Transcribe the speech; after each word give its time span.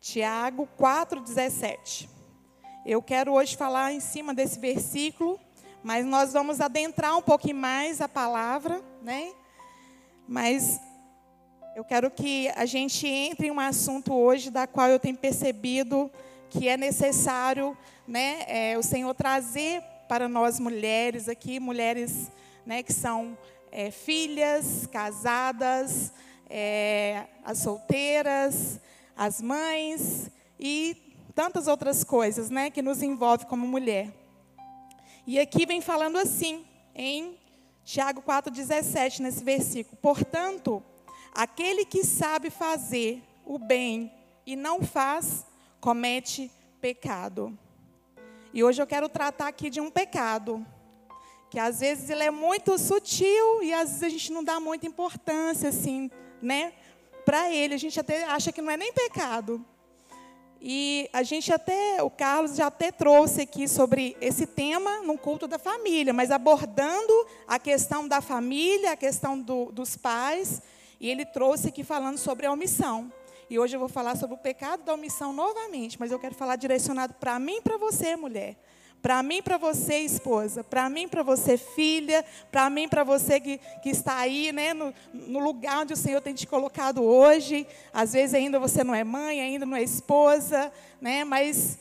Tiago 0.00 0.68
4,17. 0.78 2.08
Eu 2.84 3.02
quero 3.02 3.32
hoje 3.32 3.56
falar 3.56 3.92
em 3.92 4.00
cima 4.00 4.34
desse 4.34 4.58
versículo, 4.58 5.38
mas 5.82 6.04
nós 6.06 6.32
vamos 6.32 6.60
adentrar 6.60 7.16
um 7.16 7.22
pouquinho 7.22 7.56
mais 7.56 8.00
a 8.00 8.08
palavra, 8.08 8.82
né? 9.02 9.32
Mas 10.26 10.80
eu 11.76 11.84
quero 11.84 12.10
que 12.10 12.48
a 12.56 12.66
gente 12.66 13.06
entre 13.06 13.48
em 13.48 13.50
um 13.50 13.60
assunto 13.60 14.12
hoje 14.14 14.50
da 14.50 14.66
qual 14.66 14.88
eu 14.88 14.98
tenho 14.98 15.16
percebido 15.16 16.10
que 16.48 16.68
é 16.68 16.76
necessário, 16.76 17.76
né, 18.08 18.44
é, 18.48 18.76
o 18.76 18.82
Senhor 18.82 19.14
trazer 19.14 19.82
para 20.08 20.28
nós 20.28 20.58
mulheres 20.58 21.28
aqui, 21.28 21.60
mulheres, 21.60 22.32
né, 22.66 22.82
que 22.82 22.92
são 22.92 23.38
é, 23.70 23.92
filhas, 23.92 24.88
casadas, 24.90 26.12
é, 26.50 27.26
as 27.44 27.58
solteiras, 27.58 28.80
as 29.16 29.40
mães 29.40 30.30
e 30.58 30.96
tantas 31.34 31.68
outras 31.68 32.02
coisas, 32.02 32.50
né, 32.50 32.68
que 32.68 32.82
nos 32.82 33.02
envolve 33.02 33.46
como 33.46 33.66
mulher. 33.66 34.12
E 35.26 35.38
aqui 35.38 35.64
vem 35.64 35.80
falando 35.80 36.18
assim, 36.18 36.66
em 36.94 37.38
Tiago 37.84 38.20
4,17, 38.20 39.20
nesse 39.20 39.44
versículo. 39.44 39.96
Portanto, 40.02 40.82
aquele 41.32 41.84
que 41.84 42.04
sabe 42.04 42.50
fazer 42.50 43.22
o 43.46 43.58
bem 43.58 44.12
e 44.44 44.56
não 44.56 44.82
faz, 44.82 45.46
comete 45.80 46.50
pecado. 46.80 47.56
E 48.52 48.64
hoje 48.64 48.82
eu 48.82 48.86
quero 48.86 49.08
tratar 49.08 49.48
aqui 49.48 49.70
de 49.70 49.80
um 49.80 49.90
pecado, 49.90 50.66
que 51.48 51.58
às 51.58 51.80
vezes 51.80 52.10
ele 52.10 52.24
é 52.24 52.30
muito 52.30 52.76
sutil 52.76 53.62
e 53.62 53.72
às 53.72 53.90
vezes 53.90 54.02
a 54.02 54.08
gente 54.08 54.32
não 54.32 54.42
dá 54.42 54.58
muita 54.58 54.86
importância, 54.86 55.68
assim, 55.68 56.10
né? 56.42 56.72
Para 57.24 57.50
ele, 57.52 57.74
a 57.74 57.78
gente 57.78 57.98
até 57.98 58.24
acha 58.24 58.50
que 58.50 58.62
não 58.62 58.70
é 58.70 58.76
nem 58.76 58.92
pecado. 58.92 59.64
E 60.62 61.08
a 61.12 61.22
gente 61.22 61.50
até, 61.50 62.02
o 62.02 62.10
Carlos 62.10 62.56
já 62.56 62.66
até 62.66 62.92
trouxe 62.92 63.42
aqui 63.42 63.66
sobre 63.66 64.14
esse 64.20 64.46
tema 64.46 65.00
no 65.00 65.16
culto 65.16 65.48
da 65.48 65.58
família, 65.58 66.12
mas 66.12 66.30
abordando 66.30 67.26
a 67.48 67.58
questão 67.58 68.06
da 68.06 68.20
família, 68.20 68.92
a 68.92 68.96
questão 68.96 69.40
do, 69.40 69.72
dos 69.72 69.96
pais, 69.96 70.60
e 71.00 71.08
ele 71.08 71.24
trouxe 71.24 71.68
aqui 71.68 71.82
falando 71.82 72.18
sobre 72.18 72.44
a 72.44 72.52
omissão. 72.52 73.10
E 73.48 73.58
hoje 73.58 73.74
eu 73.74 73.80
vou 73.80 73.88
falar 73.88 74.16
sobre 74.16 74.34
o 74.34 74.38
pecado 74.38 74.84
da 74.84 74.92
omissão 74.92 75.32
novamente, 75.32 75.98
mas 75.98 76.12
eu 76.12 76.18
quero 76.18 76.34
falar 76.34 76.56
direcionado 76.56 77.14
para 77.14 77.38
mim 77.38 77.56
e 77.56 77.62
para 77.62 77.78
você, 77.78 78.14
mulher. 78.14 78.56
Para 79.02 79.22
mim, 79.22 79.42
para 79.42 79.56
você, 79.56 79.98
esposa. 80.00 80.62
Para 80.62 80.88
mim, 80.90 81.08
para 81.08 81.22
você, 81.22 81.56
filha. 81.56 82.24
Para 82.50 82.68
mim, 82.68 82.88
para 82.88 83.02
você 83.02 83.40
que, 83.40 83.58
que 83.82 83.88
está 83.88 84.18
aí, 84.18 84.52
né, 84.52 84.74
no, 84.74 84.92
no 85.12 85.38
lugar 85.38 85.80
onde 85.80 85.94
o 85.94 85.96
Senhor 85.96 86.20
tem 86.20 86.34
te 86.34 86.46
colocado 86.46 87.02
hoje. 87.02 87.66
Às 87.92 88.12
vezes 88.12 88.34
ainda 88.34 88.58
você 88.58 88.84
não 88.84 88.94
é 88.94 89.02
mãe, 89.02 89.40
ainda 89.40 89.64
não 89.64 89.76
é 89.76 89.82
esposa, 89.82 90.70
né, 91.00 91.24
mas 91.24 91.78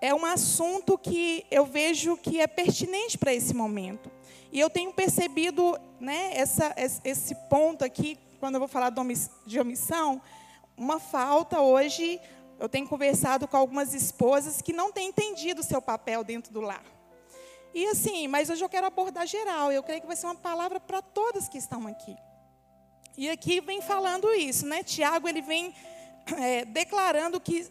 é 0.00 0.14
um 0.14 0.24
assunto 0.24 0.98
que 0.98 1.46
eu 1.50 1.64
vejo 1.64 2.16
que 2.16 2.40
é 2.40 2.46
pertinente 2.46 3.16
para 3.16 3.32
esse 3.32 3.54
momento. 3.54 4.10
E 4.52 4.60
eu 4.60 4.68
tenho 4.68 4.92
percebido 4.92 5.78
né, 6.00 6.30
essa, 6.34 6.74
esse 6.76 7.34
ponto 7.48 7.84
aqui, 7.84 8.18
quando 8.40 8.54
eu 8.54 8.60
vou 8.60 8.68
falar 8.68 8.92
de 9.46 9.60
omissão, 9.60 10.20
uma 10.76 10.98
falta 10.98 11.60
hoje 11.60 12.20
eu 12.58 12.68
tenho 12.68 12.88
conversado 12.88 13.46
com 13.46 13.56
algumas 13.56 13.92
esposas 13.94 14.62
que 14.62 14.72
não 14.72 14.90
têm 14.90 15.08
entendido 15.08 15.60
o 15.60 15.64
seu 15.64 15.80
papel 15.80 16.24
dentro 16.24 16.52
do 16.52 16.60
lar. 16.60 16.84
E 17.74 17.86
assim, 17.88 18.26
mas 18.26 18.48
hoje 18.48 18.64
eu 18.64 18.68
quero 18.68 18.86
abordar 18.86 19.26
geral. 19.26 19.70
Eu 19.70 19.82
creio 19.82 20.00
que 20.00 20.06
vai 20.06 20.16
ser 20.16 20.26
uma 20.26 20.34
palavra 20.34 20.80
para 20.80 21.02
todas 21.02 21.48
que 21.48 21.58
estão 21.58 21.86
aqui. 21.86 22.16
E 23.18 23.28
aqui 23.28 23.60
vem 23.60 23.82
falando 23.82 24.32
isso, 24.32 24.66
né? 24.66 24.82
Tiago 24.82 25.28
ele 25.28 25.42
vem 25.42 25.74
é, 26.38 26.64
declarando 26.64 27.40
que 27.40 27.68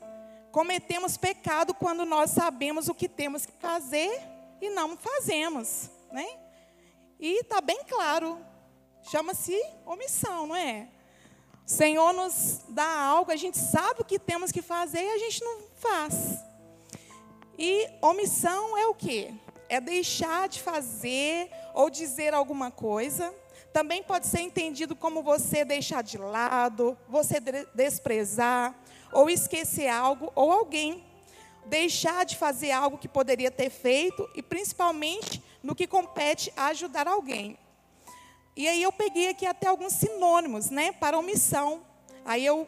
cometemos 0.51 1.17
pecado 1.17 1.73
quando 1.73 2.05
nós 2.05 2.31
sabemos 2.31 2.87
o 2.87 2.95
que 2.95 3.09
temos 3.09 3.45
que 3.45 3.53
fazer 3.53 4.21
e 4.61 4.69
não 4.69 4.95
fazemos, 4.95 5.89
né? 6.11 6.25
E 7.19 7.41
está 7.41 7.59
bem 7.61 7.83
claro, 7.87 8.39
chama-se 9.03 9.59
omissão, 9.85 10.47
não 10.47 10.55
é? 10.55 10.87
Senhor 11.65 12.13
nos 12.13 12.61
dá 12.69 12.99
algo, 13.01 13.31
a 13.31 13.35
gente 13.35 13.57
sabe 13.57 14.01
o 14.01 14.05
que 14.05 14.19
temos 14.19 14.51
que 14.51 14.61
fazer 14.61 15.01
e 15.01 15.09
a 15.09 15.17
gente 15.17 15.43
não 15.43 15.61
faz. 15.75 16.37
E 17.57 17.89
omissão 18.01 18.77
é 18.77 18.85
o 18.85 18.93
quê? 18.93 19.33
É 19.67 19.81
deixar 19.81 20.47
de 20.47 20.61
fazer 20.61 21.49
ou 21.73 21.89
dizer 21.89 22.33
alguma 22.35 22.69
coisa. 22.69 23.33
Também 23.73 24.03
pode 24.03 24.27
ser 24.27 24.41
entendido 24.41 24.95
como 24.95 25.23
você 25.23 25.65
deixar 25.65 26.03
de 26.03 26.17
lado, 26.19 26.95
você 27.09 27.39
desprezar, 27.73 28.75
ou 29.11 29.29
esquecer 29.29 29.87
algo 29.87 30.31
ou 30.35 30.51
alguém. 30.51 31.03
Deixar 31.65 32.25
de 32.25 32.37
fazer 32.37 32.71
algo 32.71 32.99
que 32.99 33.07
poderia 33.07 33.49
ter 33.49 33.71
feito 33.71 34.29
e 34.35 34.43
principalmente 34.43 35.43
no 35.63 35.73
que 35.73 35.87
compete 35.87 36.53
a 36.55 36.67
ajudar 36.67 37.07
alguém. 37.07 37.57
E 38.55 38.67
aí 38.67 38.81
eu 38.81 38.91
peguei 38.91 39.29
aqui 39.29 39.45
até 39.45 39.67
alguns 39.67 39.93
sinônimos, 39.93 40.69
né, 40.69 40.91
para 40.93 41.17
omissão. 41.17 41.85
Aí 42.23 42.45
eu 42.45 42.67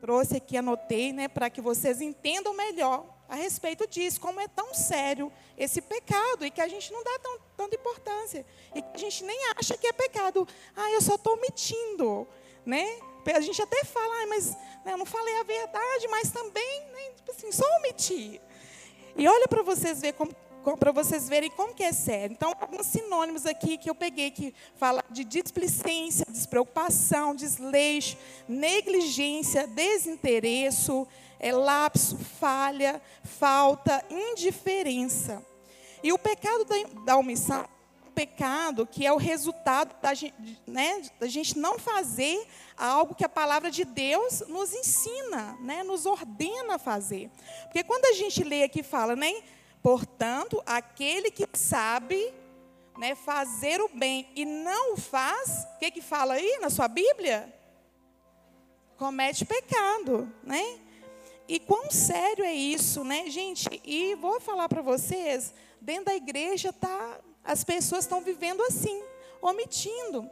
trouxe 0.00 0.36
aqui, 0.36 0.56
anotei, 0.56 1.12
né, 1.12 1.28
para 1.28 1.50
que 1.50 1.60
vocês 1.60 2.00
entendam 2.00 2.54
melhor 2.54 3.04
a 3.28 3.34
respeito 3.34 3.86
disso, 3.86 4.20
como 4.20 4.40
é 4.40 4.48
tão 4.48 4.74
sério 4.74 5.30
esse 5.56 5.80
pecado 5.82 6.44
e 6.44 6.50
que 6.50 6.60
a 6.60 6.66
gente 6.66 6.92
não 6.92 7.04
dá 7.04 7.18
tão, 7.22 7.38
tanta 7.56 7.76
importância 7.76 8.44
e 8.74 8.80
que 8.82 8.88
a 8.94 8.98
gente 8.98 9.22
nem 9.24 9.38
acha 9.56 9.76
que 9.76 9.86
é 9.86 9.92
pecado. 9.92 10.48
Ah, 10.74 10.90
eu 10.90 11.00
só 11.02 11.14
estou 11.14 11.34
omitindo, 11.34 12.26
né? 12.64 12.84
A 13.34 13.40
gente 13.40 13.60
até 13.60 13.84
fala, 13.84 14.22
ah, 14.22 14.26
mas 14.26 14.50
né, 14.84 14.94
eu 14.94 14.96
não 14.96 15.06
falei 15.06 15.38
a 15.38 15.42
verdade, 15.42 16.08
mas 16.08 16.30
também, 16.30 16.80
né, 16.86 17.10
tipo 17.14 17.30
assim, 17.30 17.52
só 17.52 17.64
omitir. 17.76 18.40
E 19.14 19.28
olha 19.28 19.46
para 19.46 19.62
vocês 19.62 20.00
verem 20.00 20.16
como 20.16 20.34
para 20.78 20.92
vocês 20.92 21.28
verem 21.28 21.50
como 21.50 21.74
que 21.74 21.82
é 21.82 21.92
sério. 21.92 22.34
Então, 22.34 22.52
alguns 22.60 22.86
sinônimos 22.86 23.46
aqui 23.46 23.78
que 23.78 23.88
eu 23.88 23.94
peguei 23.94 24.30
que 24.30 24.54
fala 24.76 25.02
de 25.10 25.24
displicência, 25.24 26.26
despreocupação, 26.28 27.34
desleixo, 27.34 28.16
negligência, 28.48 29.66
desinteresse, 29.66 30.90
é, 31.38 31.52
lapso, 31.52 32.18
falha, 32.38 33.00
falta, 33.24 34.04
indiferença. 34.10 35.44
E 36.02 36.12
o 36.12 36.18
pecado 36.18 36.64
da, 36.64 36.76
da 37.04 37.16
omissão, 37.16 37.66
um 38.06 38.10
pecado 38.10 38.86
que 38.86 39.06
é 39.06 39.12
o 39.12 39.16
resultado 39.16 39.94
da 40.00 40.12
gente, 40.12 40.34
né, 40.66 41.02
da 41.18 41.26
gente 41.26 41.58
não 41.58 41.78
fazer 41.78 42.46
algo 42.76 43.14
que 43.14 43.24
a 43.24 43.28
palavra 43.28 43.70
de 43.70 43.84
Deus 43.84 44.42
nos 44.48 44.72
ensina, 44.74 45.56
né, 45.60 45.82
nos 45.82 46.06
ordena 46.06 46.74
a 46.74 46.78
fazer. 46.78 47.30
Porque 47.64 47.82
quando 47.82 48.04
a 48.06 48.12
gente 48.12 48.42
lê 48.44 48.62
aqui 48.62 48.82
fala, 48.82 49.16
né? 49.16 49.32
Portanto, 49.82 50.62
aquele 50.66 51.30
que 51.30 51.48
sabe 51.54 52.32
né, 52.98 53.14
fazer 53.14 53.80
o 53.80 53.88
bem 53.88 54.28
e 54.36 54.44
não 54.44 54.94
o 54.94 54.96
faz, 54.96 55.66
o 55.74 55.78
que, 55.78 55.90
que 55.90 56.02
fala 56.02 56.34
aí 56.34 56.58
na 56.60 56.68
sua 56.68 56.86
Bíblia? 56.86 57.52
Comete 58.98 59.44
pecado, 59.46 60.30
né? 60.42 60.78
E 61.48 61.58
quão 61.58 61.90
sério 61.90 62.44
é 62.44 62.52
isso, 62.52 63.02
né, 63.02 63.28
gente? 63.30 63.68
E 63.84 64.14
vou 64.16 64.38
falar 64.38 64.68
para 64.68 64.82
vocês, 64.82 65.54
dentro 65.80 66.04
da 66.04 66.14
igreja 66.14 66.72
tá, 66.72 67.18
as 67.42 67.64
pessoas 67.64 68.04
estão 68.04 68.20
vivendo 68.20 68.62
assim, 68.62 69.02
omitindo. 69.40 70.30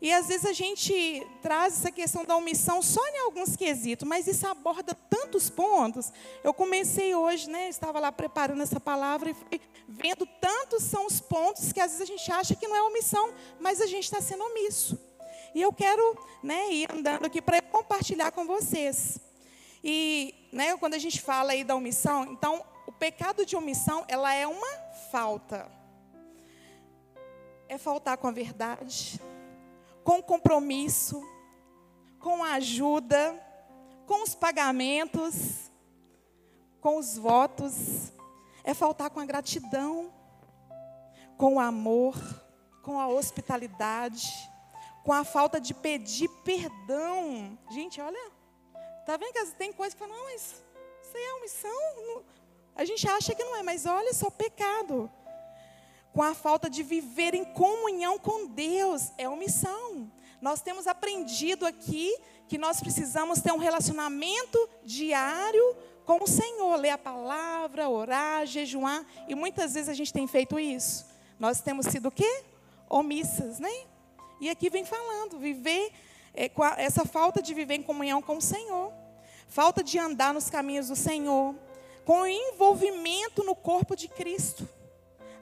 E 0.00 0.10
às 0.12 0.28
vezes 0.28 0.46
a 0.46 0.52
gente 0.54 1.26
traz 1.42 1.74
essa 1.74 1.92
questão 1.92 2.24
da 2.24 2.34
omissão 2.34 2.80
só 2.80 3.06
em 3.08 3.18
alguns 3.18 3.54
quesitos, 3.54 4.08
mas 4.08 4.26
isso 4.26 4.46
aborda 4.46 4.94
tantos 4.94 5.50
pontos. 5.50 6.10
Eu 6.42 6.54
comecei 6.54 7.14
hoje, 7.14 7.50
né, 7.50 7.68
estava 7.68 8.00
lá 8.00 8.10
preparando 8.10 8.62
essa 8.62 8.80
palavra 8.80 9.30
e 9.30 9.34
fui 9.34 9.60
vendo 9.86 10.24
tantos 10.40 10.84
são 10.84 11.06
os 11.06 11.20
pontos 11.20 11.72
que 11.72 11.80
às 11.80 11.92
vezes 11.92 12.02
a 12.02 12.06
gente 12.06 12.32
acha 12.32 12.54
que 12.54 12.66
não 12.66 12.74
é 12.74 12.82
omissão, 12.82 13.30
mas 13.58 13.80
a 13.80 13.86
gente 13.86 14.04
está 14.04 14.22
sendo 14.22 14.42
omisso. 14.44 14.98
E 15.54 15.60
eu 15.60 15.72
quero 15.72 16.16
né, 16.42 16.72
ir 16.72 16.90
andando 16.90 17.26
aqui 17.26 17.42
para 17.42 17.60
compartilhar 17.60 18.30
com 18.30 18.46
vocês. 18.46 19.18
E 19.84 20.34
né, 20.50 20.74
quando 20.78 20.94
a 20.94 20.98
gente 20.98 21.20
fala 21.20 21.52
aí 21.52 21.62
da 21.62 21.74
omissão, 21.76 22.24
então 22.24 22.64
o 22.86 22.92
pecado 22.92 23.44
de 23.44 23.54
omissão 23.54 24.04
ela 24.08 24.32
é 24.32 24.46
uma 24.46 24.78
falta. 25.10 25.70
É 27.68 27.76
faltar 27.76 28.16
com 28.16 28.28
a 28.28 28.32
verdade 28.32 29.20
com 30.04 30.22
compromisso, 30.22 31.22
com 32.18 32.42
ajuda, 32.42 33.38
com 34.06 34.22
os 34.22 34.34
pagamentos, 34.34 35.70
com 36.80 36.98
os 36.98 37.16
votos, 37.16 38.12
é 38.64 38.74
faltar 38.74 39.10
com 39.10 39.20
a 39.20 39.24
gratidão, 39.24 40.12
com 41.36 41.54
o 41.54 41.60
amor, 41.60 42.16
com 42.82 42.98
a 42.98 43.08
hospitalidade, 43.08 44.28
com 45.04 45.12
a 45.12 45.24
falta 45.24 45.60
de 45.60 45.72
pedir 45.72 46.28
perdão. 46.44 47.58
Gente, 47.70 48.00
olha, 48.00 48.32
tá 49.06 49.16
vendo 49.16 49.32
que 49.32 49.46
tem 49.56 49.72
coisas 49.72 49.94
que 49.94 50.00
falam, 50.00 50.16
não, 50.16 50.24
mas 50.24 50.62
isso 51.02 51.16
aí 51.16 51.22
é 51.22 51.34
omissão? 51.34 52.24
A 52.74 52.84
gente 52.84 53.08
acha 53.08 53.34
que 53.34 53.44
não 53.44 53.56
é, 53.56 53.62
mas 53.62 53.86
olha 53.86 54.12
só, 54.12 54.30
pecado 54.30 55.10
com 56.12 56.22
a 56.22 56.34
falta 56.34 56.68
de 56.68 56.82
viver 56.82 57.34
em 57.34 57.44
comunhão 57.44 58.18
com 58.18 58.46
Deus, 58.46 59.12
é 59.16 59.28
omissão. 59.28 60.10
Nós 60.40 60.60
temos 60.60 60.86
aprendido 60.86 61.66
aqui 61.66 62.16
que 62.48 62.58
nós 62.58 62.80
precisamos 62.80 63.40
ter 63.40 63.52
um 63.52 63.58
relacionamento 63.58 64.68
diário 64.84 65.76
com 66.04 66.24
o 66.24 66.26
Senhor, 66.26 66.76
ler 66.76 66.90
a 66.90 66.98
palavra, 66.98 67.88
orar, 67.88 68.44
jejuar, 68.46 69.06
e 69.28 69.34
muitas 69.34 69.74
vezes 69.74 69.88
a 69.88 69.94
gente 69.94 70.12
tem 70.12 70.26
feito 70.26 70.58
isso. 70.58 71.06
Nós 71.38 71.60
temos 71.60 71.86
sido 71.86 72.08
o 72.08 72.10
quê? 72.10 72.42
Omissas, 72.88 73.60
né? 73.60 73.70
E 74.40 74.50
aqui 74.50 74.68
vem 74.68 74.84
falando, 74.84 75.38
viver, 75.38 75.92
é, 76.34 76.50
essa 76.78 77.04
falta 77.04 77.40
de 77.40 77.54
viver 77.54 77.74
em 77.74 77.82
comunhão 77.82 78.20
com 78.20 78.38
o 78.38 78.42
Senhor, 78.42 78.92
falta 79.46 79.84
de 79.84 79.98
andar 79.98 80.34
nos 80.34 80.50
caminhos 80.50 80.88
do 80.88 80.96
Senhor, 80.96 81.54
com 82.04 82.26
envolvimento 82.26 83.44
no 83.44 83.54
corpo 83.54 83.94
de 83.94 84.08
Cristo. 84.08 84.68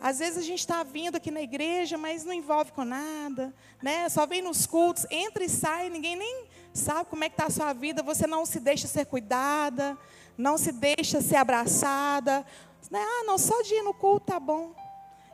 Às 0.00 0.20
vezes 0.20 0.38
a 0.38 0.42
gente 0.42 0.60
está 0.60 0.82
vindo 0.82 1.16
aqui 1.16 1.30
na 1.30 1.42
igreja, 1.42 1.98
mas 1.98 2.24
não 2.24 2.32
envolve 2.32 2.70
com 2.72 2.84
nada, 2.84 3.52
né? 3.82 4.08
Só 4.08 4.26
vem 4.26 4.40
nos 4.40 4.64
cultos, 4.64 5.06
entra 5.10 5.44
e 5.44 5.48
sai, 5.48 5.90
ninguém 5.90 6.16
nem 6.16 6.46
sabe 6.72 7.10
como 7.10 7.24
é 7.24 7.28
que 7.28 7.34
está 7.34 7.46
a 7.46 7.50
sua 7.50 7.72
vida, 7.72 8.02
você 8.02 8.26
não 8.26 8.46
se 8.46 8.60
deixa 8.60 8.86
ser 8.86 9.06
cuidada, 9.06 9.98
não 10.36 10.56
se 10.56 10.70
deixa 10.70 11.20
ser 11.20 11.36
abraçada. 11.36 12.46
Né? 12.90 13.00
Ah, 13.02 13.24
não, 13.24 13.36
só 13.36 13.60
de 13.62 13.74
ir 13.74 13.82
no 13.82 13.92
culto 13.92 14.26
tá 14.26 14.38
bom. 14.38 14.72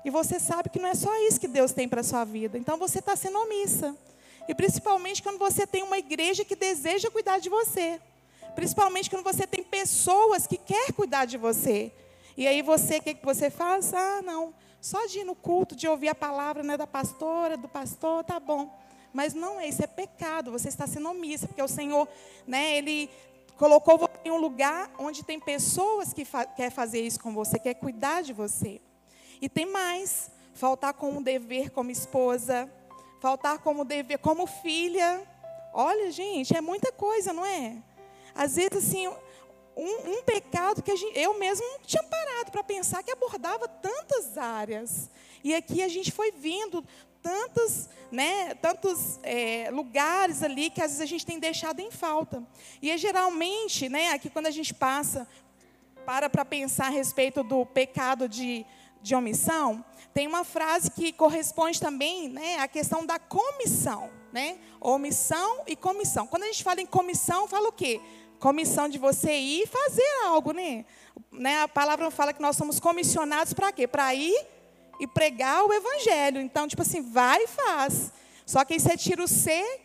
E 0.04 0.10
você 0.10 0.40
sabe 0.40 0.68
que 0.70 0.78
não 0.78 0.88
é 0.88 0.94
só 0.94 1.14
isso 1.26 1.40
que 1.40 1.48
Deus 1.48 1.72
tem 1.72 1.88
para 1.88 2.00
a 2.00 2.04
sua 2.04 2.24
vida. 2.24 2.58
Então 2.58 2.78
você 2.78 2.98
está 2.98 3.14
sendo 3.14 3.38
omissa. 3.38 3.96
E 4.48 4.54
principalmente 4.54 5.22
quando 5.22 5.38
você 5.38 5.66
tem 5.66 5.82
uma 5.82 5.98
igreja 5.98 6.44
que 6.44 6.56
deseja 6.56 7.10
cuidar 7.10 7.38
de 7.38 7.48
você. 7.48 8.00
Principalmente 8.54 9.10
quando 9.10 9.24
você 9.24 9.46
tem 9.46 9.62
pessoas 9.62 10.46
que 10.46 10.56
querem 10.56 10.92
cuidar 10.92 11.24
de 11.24 11.36
você. 11.36 11.92
E 12.36 12.46
aí 12.46 12.62
você, 12.62 12.98
o 12.98 13.02
que, 13.02 13.14
que 13.14 13.24
você 13.24 13.48
faz? 13.48 13.94
Ah, 13.94 14.20
não, 14.22 14.52
só 14.80 15.06
de 15.06 15.20
ir 15.20 15.24
no 15.24 15.34
culto, 15.34 15.76
de 15.76 15.86
ouvir 15.88 16.08
a 16.08 16.14
palavra 16.14 16.62
né, 16.62 16.76
da 16.76 16.86
pastora, 16.86 17.56
do 17.56 17.68
pastor, 17.68 18.24
tá 18.24 18.40
bom. 18.40 18.70
Mas 19.12 19.32
não 19.32 19.60
é, 19.60 19.68
isso 19.68 19.82
é 19.82 19.86
pecado, 19.86 20.50
você 20.50 20.68
está 20.68 20.86
sendo 20.86 21.08
omissa, 21.08 21.46
porque 21.46 21.62
o 21.62 21.68
Senhor, 21.68 22.08
né, 22.46 22.76
Ele 22.76 23.08
colocou 23.56 23.96
você 23.96 24.12
em 24.24 24.30
um 24.30 24.36
lugar 24.36 24.90
onde 24.98 25.22
tem 25.22 25.38
pessoas 25.38 26.12
que 26.12 26.24
fa 26.24 26.44
quer 26.44 26.70
fazer 26.70 27.00
isso 27.00 27.20
com 27.20 27.32
você, 27.32 27.58
quer 27.58 27.74
cuidar 27.74 28.22
de 28.22 28.32
você. 28.32 28.80
E 29.40 29.48
tem 29.48 29.66
mais, 29.66 30.30
faltar 30.54 30.94
com 30.94 31.10
um 31.10 31.22
dever 31.22 31.70
como 31.70 31.90
esposa, 31.90 32.70
faltar 33.20 33.58
como 33.58 33.84
dever 33.84 34.18
como 34.18 34.46
filha. 34.46 35.22
Olha, 35.72 36.10
gente, 36.10 36.56
é 36.56 36.60
muita 36.60 36.92
coisa, 36.92 37.32
não 37.32 37.46
é? 37.46 37.76
Às 38.34 38.56
vezes, 38.56 38.76
assim, 38.76 39.08
um, 39.76 40.18
um 40.18 40.22
pecado 40.22 40.82
que 40.82 40.94
gente, 40.96 41.18
eu 41.18 41.38
mesmo 41.38 41.66
não 41.66 41.80
tinha 41.80 42.02
parado 42.02 42.50
para 42.50 42.62
pensar 42.62 43.02
que 43.02 43.10
abordava 43.10 43.68
tantas 43.68 44.38
áreas. 44.38 45.10
E 45.42 45.54
aqui 45.54 45.82
a 45.82 45.88
gente 45.88 46.10
foi 46.12 46.30
vindo 46.32 46.84
tantos, 47.22 47.88
né, 48.12 48.54
tantos 48.54 49.18
é, 49.22 49.70
lugares 49.70 50.42
ali 50.42 50.68
que 50.68 50.80
às 50.80 50.88
vezes 50.88 51.00
a 51.00 51.06
gente 51.06 51.24
tem 51.24 51.38
deixado 51.38 51.80
em 51.80 51.90
falta. 51.90 52.42
E 52.82 52.90
é 52.90 52.98
geralmente, 52.98 53.88
né, 53.88 54.10
aqui 54.10 54.28
quando 54.28 54.46
a 54.46 54.50
gente 54.50 54.74
passa 54.74 55.26
para 56.04 56.28
para 56.28 56.44
pensar 56.44 56.86
a 56.86 56.90
respeito 56.90 57.42
do 57.42 57.64
pecado 57.64 58.28
de, 58.28 58.64
de 59.00 59.14
omissão, 59.14 59.82
tem 60.12 60.26
uma 60.26 60.44
frase 60.44 60.90
que 60.90 61.12
corresponde 61.12 61.80
também 61.80 62.28
né, 62.28 62.58
à 62.58 62.68
questão 62.68 63.04
da 63.04 63.18
comissão. 63.18 64.10
Né? 64.32 64.58
Omissão 64.80 65.62
e 65.66 65.76
comissão. 65.76 66.26
Quando 66.26 66.42
a 66.42 66.46
gente 66.46 66.64
fala 66.64 66.80
em 66.80 66.86
comissão, 66.86 67.46
fala 67.46 67.68
o 67.68 67.72
quê? 67.72 68.00
Comissão 68.44 68.90
de 68.90 68.98
você 68.98 69.32
ir 69.32 69.62
e 69.62 69.66
fazer 69.66 70.06
algo, 70.26 70.52
né? 70.52 70.84
né? 71.32 71.62
A 71.62 71.66
palavra 71.66 72.10
fala 72.10 72.30
que 72.30 72.42
nós 72.42 72.54
somos 72.54 72.78
comissionados 72.78 73.54
para 73.54 73.72
quê? 73.72 73.88
Para 73.88 74.14
ir 74.14 74.38
e 75.00 75.06
pregar 75.06 75.64
o 75.64 75.72
evangelho. 75.72 76.42
Então, 76.42 76.68
tipo 76.68 76.82
assim, 76.82 77.00
vai 77.00 77.44
e 77.44 77.46
faz. 77.46 78.12
Só 78.44 78.62
que 78.62 78.74
aí 78.74 78.80
você 78.80 78.98
tira 78.98 79.24
o 79.24 79.26
C 79.26 79.80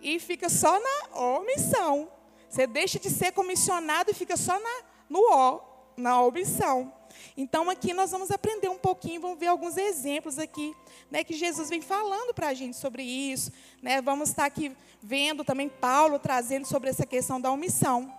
e 0.00 0.20
fica 0.20 0.48
só 0.48 0.78
na 0.78 1.20
omissão. 1.20 2.08
Você 2.48 2.64
deixa 2.64 3.00
de 3.00 3.10
ser 3.10 3.32
comissionado 3.32 4.12
e 4.12 4.14
fica 4.14 4.36
só 4.36 4.56
na, 4.56 4.84
no 5.10 5.18
O, 5.18 5.60
na 5.96 6.22
omissão. 6.22 6.92
Então, 7.36 7.68
aqui 7.70 7.92
nós 7.92 8.10
vamos 8.10 8.30
aprender 8.30 8.68
um 8.68 8.78
pouquinho, 8.78 9.20
vamos 9.20 9.38
ver 9.38 9.46
alguns 9.46 9.76
exemplos 9.76 10.38
aqui, 10.38 10.74
né, 11.10 11.22
que 11.22 11.34
Jesus 11.34 11.68
vem 11.68 11.80
falando 11.80 12.34
para 12.34 12.48
a 12.48 12.54
gente 12.54 12.76
sobre 12.76 13.02
isso. 13.02 13.52
Né, 13.82 14.00
vamos 14.00 14.30
estar 14.30 14.44
aqui 14.44 14.76
vendo 15.02 15.44
também 15.44 15.68
Paulo 15.68 16.18
trazendo 16.18 16.66
sobre 16.66 16.90
essa 16.90 17.06
questão 17.06 17.40
da 17.40 17.50
omissão. 17.50 18.12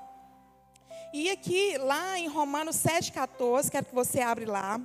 E 1.13 1.29
aqui, 1.29 1.77
lá 1.77 2.19
em 2.19 2.27
Romanos 2.27 2.75
7,14, 2.77 3.69
quero 3.71 3.85
que 3.85 3.95
você 3.95 4.19
abra 4.19 4.49
lá. 4.49 4.81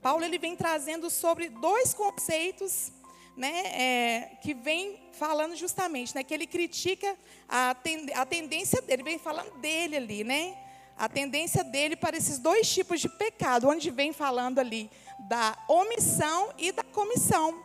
Paulo 0.00 0.24
ele 0.24 0.38
vem 0.38 0.56
trazendo 0.56 1.08
sobre 1.08 1.48
dois 1.48 1.94
conceitos 1.94 2.92
né, 3.36 3.62
é, 3.74 4.36
que 4.42 4.52
vem 4.52 4.98
falando 5.12 5.56
justamente, 5.56 6.14
né, 6.14 6.22
que 6.22 6.34
ele 6.34 6.46
critica 6.46 7.16
a, 7.48 7.74
ten, 7.74 8.06
a 8.14 8.26
tendência 8.26 8.82
dele, 8.82 9.02
vem 9.02 9.18
falando 9.18 9.50
dele 9.58 9.96
ali, 9.96 10.24
né, 10.24 10.56
a 10.96 11.08
tendência 11.08 11.64
dele 11.64 11.96
para 11.96 12.16
esses 12.16 12.38
dois 12.38 12.72
tipos 12.72 13.00
de 13.00 13.08
pecado, 13.08 13.68
onde 13.68 13.90
vem 13.90 14.12
falando 14.12 14.58
ali 14.58 14.90
da 15.28 15.56
omissão 15.68 16.52
e 16.58 16.72
da 16.72 16.84
comissão. 16.84 17.64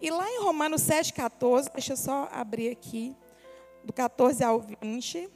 E 0.00 0.10
lá 0.10 0.30
em 0.30 0.40
Romanos 0.40 0.82
7,14, 0.82 1.72
deixa 1.72 1.92
eu 1.92 1.96
só 1.96 2.28
abrir 2.32 2.70
aqui, 2.70 3.16
do 3.84 3.92
14 3.92 4.44
ao 4.44 4.60
20, 4.60 5.28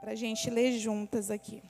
para 0.00 0.12
a 0.12 0.14
gente 0.14 0.50
ler 0.50 0.78
juntas 0.78 1.30
aqui. 1.30 1.62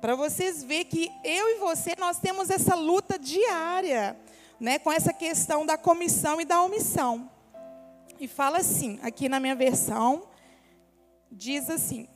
Para 0.00 0.16
vocês 0.16 0.64
verem 0.64 0.84
que 0.84 1.10
eu 1.22 1.48
e 1.50 1.58
você, 1.60 1.94
nós 1.96 2.18
temos 2.18 2.50
essa 2.50 2.74
luta 2.74 3.16
diária, 3.18 4.16
né, 4.58 4.78
com 4.78 4.90
essa 4.90 5.12
questão 5.12 5.64
da 5.64 5.78
comissão 5.78 6.40
e 6.40 6.44
da 6.44 6.60
omissão. 6.62 7.30
E 8.18 8.26
fala 8.26 8.58
assim, 8.58 8.98
aqui 9.02 9.28
na 9.28 9.38
minha 9.38 9.54
versão, 9.54 10.24
diz 11.30 11.70
assim, 11.70 12.08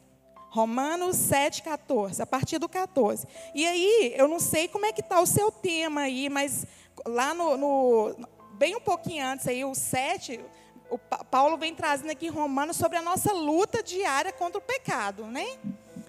Romanos 0.56 1.17
7, 1.17 1.62
14, 1.62 2.23
a 2.23 2.25
partir 2.25 2.58
do 2.58 2.67
14. 2.67 3.26
E 3.55 3.67
aí, 3.67 4.14
eu 4.17 4.26
não 4.26 4.41
sei 4.41 4.69
como 4.69 4.87
é 4.87 4.93
que 4.93 5.03
está 5.03 5.20
o 5.20 5.26
seu 5.26 5.53
tema 5.53 6.00
aí, 6.00 6.31
mas 6.31 6.64
lá 7.05 7.35
no, 7.35 7.58
no, 7.58 8.17
bem 8.55 8.75
um 8.75 8.81
pouquinho 8.81 9.26
antes 9.26 9.47
aí, 9.47 9.62
o 9.67 9.75
7, 9.75 10.41
o 10.88 10.97
Paulo 10.97 11.58
vem 11.58 11.75
trazendo 11.75 12.11
aqui 12.11 12.29
Romanos 12.29 12.79
sobre 12.79 12.97
a 12.97 13.03
nossa 13.03 13.35
luta 13.35 13.82
diária 13.82 14.32
contra 14.32 14.58
o 14.58 14.62
pecado, 14.62 15.26
né? 15.26 15.58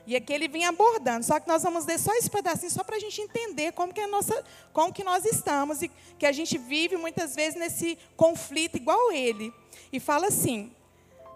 E 0.05 0.15
aqui 0.15 0.31
ele 0.31 0.47
vem 0.47 0.63
abordando. 0.63 1.25
Só 1.25 1.41
que 1.41 1.47
nós 1.49 1.63
vamos 1.63 1.85
ler 1.85 1.99
só 1.99 2.13
esse 2.15 2.29
pedacinho, 2.29 2.71
só 2.71 2.85
para 2.85 2.95
a 2.95 2.99
gente 2.99 3.19
entender 3.19 3.73
como 3.73 3.93
que, 3.93 3.99
é 3.99 4.07
nossa, 4.07 4.45
como 4.71 4.93
que 4.93 5.03
nós 5.03 5.25
estamos 5.25 5.81
e 5.81 5.91
que 6.17 6.25
a 6.25 6.31
gente 6.31 6.57
vive 6.57 6.95
muitas 6.95 7.35
vezes 7.35 7.59
nesse 7.59 7.97
conflito 8.15 8.77
igual 8.77 9.11
ele. 9.11 9.53
E 9.91 9.99
fala 9.99 10.27
assim: 10.27 10.71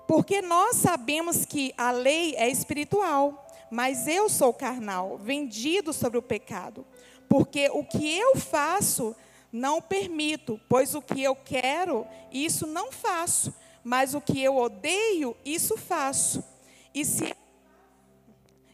porque 0.08 0.42
nós 0.42 0.78
sabemos 0.78 1.46
que 1.46 1.74
a 1.78 1.92
lei 1.92 2.36
é 2.36 2.50
espiritual, 2.50 3.48
mas 3.70 4.08
eu 4.08 4.28
sou 4.30 4.54
carnal, 4.54 5.18
vendido 5.18 5.94
sobre 5.94 6.18
o 6.18 6.22
pecado. 6.22 6.86
Porque 7.30 7.70
o 7.70 7.84
que 7.84 8.18
eu 8.18 8.36
faço 8.36 9.16
não 9.52 9.82
permito, 9.82 10.60
pois 10.68 10.96
o 10.96 11.02
que 11.02 11.24
eu 11.24 11.36
quero, 11.36 12.06
isso 12.32 12.68
não 12.68 12.92
faço, 12.92 13.54
mas 13.84 14.14
o 14.14 14.22
que 14.22 14.42
eu 14.42 14.58
odeio, 14.58 15.36
isso 15.46 15.78
faço. 15.78 16.44
E 16.94 17.06
se 17.06 17.36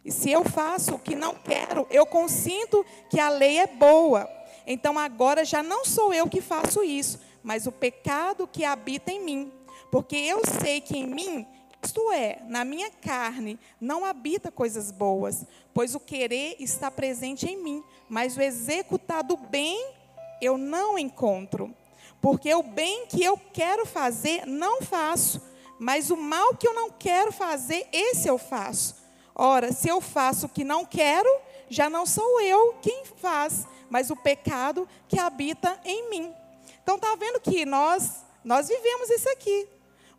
e 0.08 0.12
se 0.12 0.32
eu 0.32 0.46
faço 0.46 0.96
o 0.96 1.00
que 1.00 1.18
não 1.18 1.36
quero, 1.36 1.86
eu 1.90 2.06
consinto 2.06 2.86
que 3.10 3.20
a 3.20 3.28
lei 3.28 3.60
é 3.60 3.68
boa. 3.68 4.26
Então 4.66 4.98
agora 4.98 5.44
já 5.44 5.62
não 5.62 5.84
sou 5.84 6.14
eu 6.14 6.30
que 6.30 6.40
faço 6.40 6.82
isso, 6.82 7.20
mas 7.44 7.68
o 7.68 7.74
pecado 7.74 8.48
que 8.48 8.64
habita 8.64 9.12
em 9.12 9.22
mim. 9.22 9.52
Porque 9.92 10.16
eu 10.16 10.42
sei 10.62 10.82
que 10.82 10.98
em 10.98 11.08
mim, 11.08 11.48
isto 11.82 12.12
é, 12.12 12.42
na 12.48 12.66
minha 12.66 12.90
carne, 12.90 13.60
não 13.80 14.04
habita 14.04 14.52
coisas 14.52 14.92
boas, 14.92 15.46
pois 15.74 15.96
o 15.96 16.00
querer 16.00 16.56
está 16.60 16.92
presente 16.92 17.48
em 17.48 17.62
mim, 17.62 17.84
mas 18.10 18.36
o 18.36 18.42
executar 18.42 19.24
do 19.24 19.38
bem 19.38 19.94
eu 20.42 20.58
não 20.58 20.98
encontro. 20.98 21.74
Porque 22.22 22.54
o 22.54 22.64
bem 22.64 23.06
que 23.08 23.24
eu 23.24 23.40
quero 23.54 23.86
fazer, 23.86 24.46
não 24.46 24.82
faço, 24.82 25.42
mas 25.80 26.10
o 26.10 26.18
mal 26.18 26.56
que 26.56 26.68
eu 26.68 26.74
não 26.74 26.90
quero 26.90 27.32
fazer, 27.32 27.88
esse 27.92 28.28
eu 28.28 28.38
faço. 28.38 28.96
Ora, 29.36 29.72
se 29.72 29.88
eu 29.88 30.02
faço 30.02 30.48
o 30.48 30.50
que 30.50 30.64
não 30.64 30.84
quero, 30.84 31.30
já 31.70 31.90
não 31.90 32.06
sou 32.06 32.42
eu 32.42 32.76
quem 32.82 33.06
faz, 33.18 33.68
mas 33.90 34.10
o 34.10 34.16
pecado 34.16 34.88
que 35.08 35.20
habita 35.20 35.80
em 35.86 36.10
mim. 36.10 36.34
Então 36.82 36.98
tá 36.98 37.16
vendo 37.16 37.40
que 37.40 37.66
nós 37.66 38.26
nós 38.48 38.70
vivemos 38.70 39.10
isso 39.10 39.30
aqui. 39.30 39.68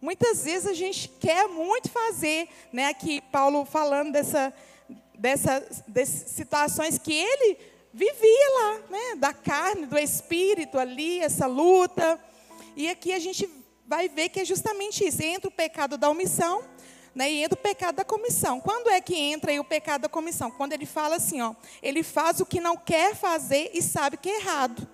Muitas 0.01 0.45
vezes 0.45 0.67
a 0.67 0.75
gente 0.75 1.09
quer 1.09 1.49
muito 1.49 1.91
fazer, 1.91 2.49
né? 2.73 2.87
Aqui 2.87 3.21
Paulo 3.33 3.65
falando 3.65 4.13
dessa, 4.13 4.55
dessa 5.19 5.61
dessas 5.89 6.31
situações 6.31 6.99
que 6.99 7.13
ele 7.13 7.59
vivia 7.93 8.55
lá, 8.61 8.81
né? 8.91 9.15
Da 9.17 9.33
carne, 9.33 9.87
do 9.87 9.99
espírito 9.99 10.79
ali, 10.79 11.19
essa 11.19 11.47
luta. 11.47 12.19
E 12.77 12.89
aqui 12.89 13.13
a 13.13 13.19
gente 13.19 13.49
vai 13.87 14.09
ver 14.09 14.29
que 14.29 14.41
é 14.41 14.45
justamente 14.45 15.05
isso. 15.05 15.23
Entra 15.23 15.49
o 15.49 15.53
pecado 15.53 15.99
da 15.99 16.09
omissão 16.09 16.63
né, 17.13 17.29
e 17.33 17.43
entra 17.43 17.59
o 17.59 17.63
pecado 17.63 17.97
da 17.97 18.05
comissão. 18.05 18.61
Quando 18.61 18.89
é 18.89 19.01
que 19.01 19.17
entra 19.17 19.51
aí 19.51 19.59
o 19.59 19.65
pecado 19.65 20.03
da 20.03 20.09
comissão? 20.09 20.53
Quando 20.53 20.75
ele 20.75 20.87
fala 20.87 21.17
assim, 21.17 21.41
ó, 21.41 21.53
ele 21.83 22.05
faz 22.05 22.39
o 22.39 22.47
que 22.47 22.61
não 22.61 22.77
quer 22.77 23.17
fazer 23.17 23.73
e 23.75 23.83
sabe 23.83 24.17
que 24.17 24.29
é 24.29 24.37
errado. 24.37 24.87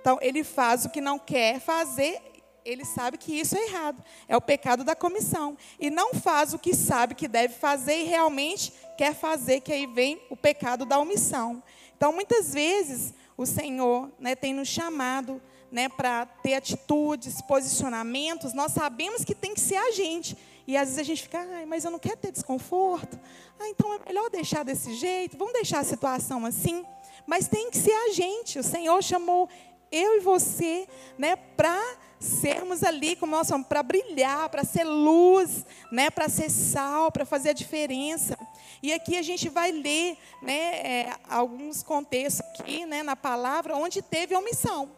Então, 0.00 0.18
ele 0.22 0.42
faz 0.42 0.86
o 0.86 0.90
que 0.90 1.00
não 1.02 1.18
quer 1.18 1.60
fazer 1.60 2.31
ele 2.64 2.84
sabe 2.84 3.18
que 3.18 3.38
isso 3.38 3.56
é 3.56 3.66
errado, 3.66 4.02
é 4.28 4.36
o 4.36 4.40
pecado 4.40 4.84
da 4.84 4.94
comissão. 4.94 5.56
E 5.78 5.90
não 5.90 6.14
faz 6.14 6.54
o 6.54 6.58
que 6.58 6.74
sabe 6.74 7.14
que 7.14 7.28
deve 7.28 7.54
fazer 7.54 8.02
e 8.02 8.04
realmente 8.04 8.72
quer 8.96 9.14
fazer, 9.14 9.60
que 9.60 9.72
aí 9.72 9.86
vem 9.86 10.20
o 10.30 10.36
pecado 10.36 10.84
da 10.84 10.98
omissão. 10.98 11.62
Então, 11.96 12.12
muitas 12.12 12.52
vezes, 12.52 13.14
o 13.36 13.46
Senhor 13.46 14.10
né, 14.18 14.34
tem 14.34 14.54
nos 14.54 14.68
chamado 14.68 15.40
né, 15.70 15.88
para 15.88 16.26
ter 16.26 16.54
atitudes, 16.54 17.40
posicionamentos. 17.42 18.52
Nós 18.52 18.72
sabemos 18.72 19.24
que 19.24 19.34
tem 19.34 19.54
que 19.54 19.60
ser 19.60 19.76
a 19.76 19.90
gente. 19.90 20.36
E 20.66 20.76
às 20.76 20.88
vezes 20.88 20.98
a 20.98 21.02
gente 21.02 21.22
fica, 21.22 21.40
ah, 21.40 21.66
mas 21.66 21.84
eu 21.84 21.90
não 21.90 21.98
quero 21.98 22.18
ter 22.18 22.30
desconforto. 22.30 23.18
Ah, 23.58 23.68
então 23.68 23.94
é 23.94 23.98
melhor 24.06 24.30
deixar 24.30 24.64
desse 24.64 24.94
jeito, 24.94 25.36
vamos 25.36 25.54
deixar 25.54 25.80
a 25.80 25.84
situação 25.84 26.44
assim. 26.44 26.84
Mas 27.26 27.48
tem 27.48 27.70
que 27.70 27.78
ser 27.78 27.92
a 27.92 28.12
gente. 28.12 28.58
O 28.58 28.62
Senhor 28.62 29.02
chamou 29.02 29.48
eu 29.90 30.16
e 30.16 30.20
você 30.20 30.86
né, 31.18 31.36
para 31.36 31.80
sermos 32.22 32.82
ali, 32.82 33.16
como 33.16 33.32
nós 33.32 33.46
somos, 33.46 33.66
para 33.66 33.82
brilhar, 33.82 34.48
para 34.48 34.64
ser 34.64 34.84
luz, 34.84 35.66
né, 35.90 36.10
para 36.10 36.28
ser 36.28 36.50
sal, 36.50 37.10
para 37.10 37.24
fazer 37.24 37.50
a 37.50 37.54
diferença. 37.54 38.38
E 38.82 38.92
aqui 38.92 39.16
a 39.16 39.22
gente 39.22 39.48
vai 39.48 39.72
ler 39.72 40.16
né, 40.40 40.54
é, 40.54 41.16
alguns 41.28 41.82
contextos 41.82 42.44
aqui 42.48 42.86
né, 42.86 43.02
na 43.02 43.16
palavra 43.16 43.76
onde 43.76 44.00
teve 44.00 44.34
omissão. 44.34 44.90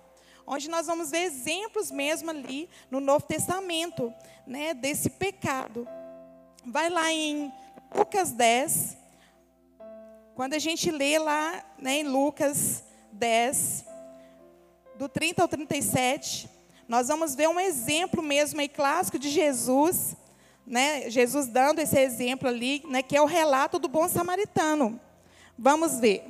Onde 0.47 0.69
nós 0.69 0.87
vamos 0.87 1.11
ver 1.11 1.23
exemplos 1.23 1.91
mesmo 1.91 2.31
ali 2.31 2.69
no 2.91 3.01
Novo 3.01 3.25
Testamento, 3.25 4.13
né, 4.47 4.75
desse 4.75 5.09
pecado. 5.09 5.89
Vai 6.67 6.91
lá 6.91 7.11
em 7.11 7.53
Lucas 7.95 8.33
10, 8.33 8.97
quando 10.35 10.55
a 10.55 10.59
gente 10.59 10.91
lê 10.91 11.19
lá 11.19 11.65
né, 11.79 11.99
em 11.99 12.03
Lucas 12.03 12.85
10, 13.13 13.85
do 14.97 15.09
30 15.09 15.43
ao 15.43 15.49
37, 15.49 16.51
nós 16.89 17.09
vamos 17.09 17.35
ver 17.35 17.49
um 17.49 17.59
exemplo 17.59 18.23
mesmo 18.23 18.61
aí 18.61 18.69
clássico 18.69 19.19
de 19.19 19.29
Jesus, 19.29 20.17
né? 20.67 21.11
Jesus 21.11 21.47
dando 21.47 21.79
esse 21.79 21.99
exemplo 21.99 22.49
ali, 22.49 22.83
né, 22.89 23.03
que 23.03 23.17
é 23.17 23.21
o 23.21 23.27
relato 23.27 23.79
do 23.79 23.89
bom 23.89 24.09
samaritano. 24.09 25.01
Vamos 25.59 25.99
ver. 25.99 26.25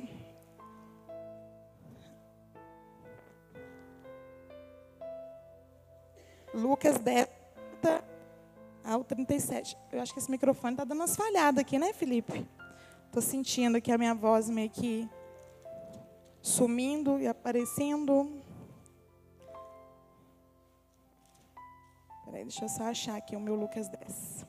Lucas 6.53 6.97
10 6.99 7.27
ao 8.85 9.03
37. 9.03 9.75
Eu 9.91 10.01
acho 10.01 10.13
que 10.13 10.19
esse 10.19 10.29
microfone 10.29 10.73
está 10.73 10.83
dando 10.83 10.99
umas 10.99 11.15
falhadas 11.15 11.59
aqui, 11.59 11.77
né, 11.79 11.91
Felipe? 11.91 12.47
Estou 13.07 13.21
sentindo 13.21 13.81
que 13.81 13.91
a 13.91 13.97
minha 13.97 14.13
voz 14.13 14.49
meio 14.49 14.69
que 14.69 15.09
sumindo 16.41 17.19
e 17.19 17.27
aparecendo. 17.27 18.44
Peraí, 22.35 22.43
deixa 22.43 22.65
eu 22.65 22.69
só 22.69 22.83
achar 22.83 23.15
aqui 23.15 23.33
o 23.33 23.39
meu 23.39 23.55
Lucas 23.55 23.87
10. 23.87 24.45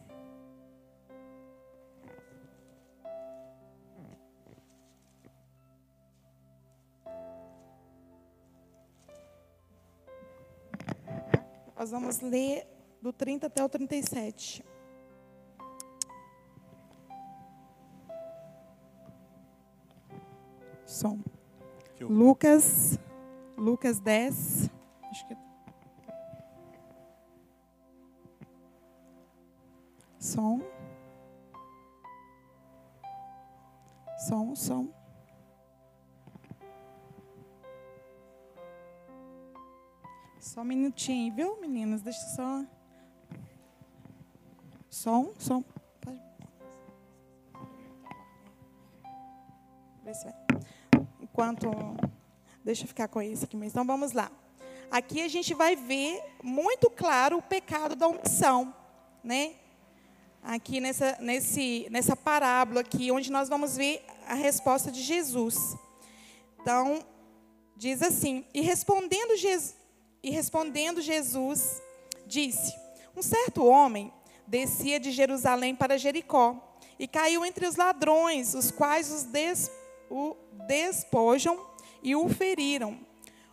Nós 11.76 11.92
vamos 11.92 12.20
ler 12.20 12.66
do 13.00 13.12
30 13.12 13.46
até 13.46 13.62
o 13.62 13.68
37. 13.68 14.64
Som. 20.84 21.20
Lucas, 22.00 22.98
Lucas 23.56 24.00
10. 24.00 24.65
Som. 30.36 30.62
Som, 34.18 34.54
som. 34.54 34.92
Só 40.38 40.60
um 40.60 40.64
minutinho, 40.64 41.34
viu, 41.34 41.58
meninas? 41.58 42.02
Deixa 42.02 42.20
só. 42.20 42.66
Som, 44.90 45.32
som. 45.38 45.64
Enquanto. 51.22 51.70
Deixa 52.62 52.84
eu 52.84 52.88
ficar 52.88 53.08
com 53.08 53.22
esse 53.22 53.46
aqui 53.46 53.56
mesmo. 53.56 53.70
Então 53.70 53.86
vamos 53.86 54.12
lá. 54.12 54.30
Aqui 54.90 55.22
a 55.22 55.28
gente 55.28 55.54
vai 55.54 55.74
ver 55.74 56.22
muito 56.42 56.90
claro 56.90 57.38
o 57.38 57.42
pecado 57.42 57.96
da 57.96 58.06
omissão, 58.06 58.74
né? 59.24 59.54
Aqui 60.42 60.80
nessa, 60.80 61.16
nesse, 61.20 61.86
nessa 61.90 62.16
parábola 62.16 62.80
aqui, 62.80 63.10
onde 63.10 63.30
nós 63.30 63.48
vamos 63.48 63.76
ver 63.76 64.04
a 64.26 64.34
resposta 64.34 64.90
de 64.90 65.02
Jesus. 65.02 65.76
Então, 66.60 67.00
diz 67.76 68.02
assim: 68.02 68.44
E 68.54 68.60
respondendo, 68.60 69.36
Jesus, 69.36 69.76
e 70.22 70.30
respondendo 70.30 71.00
Jesus, 71.00 71.80
disse: 72.26 72.74
Um 73.16 73.22
certo 73.22 73.64
homem 73.64 74.12
descia 74.46 74.98
de 75.00 75.10
Jerusalém 75.10 75.74
para 75.74 75.98
Jericó 75.98 76.62
e 76.98 77.06
caiu 77.06 77.44
entre 77.44 77.66
os 77.66 77.76
ladrões, 77.76 78.54
os 78.54 78.70
quais 78.70 79.10
os 79.10 79.24
des, 79.24 79.70
o 80.10 80.36
despojam 80.66 81.60
e 82.02 82.14
o 82.14 82.28
feriram, 82.28 82.98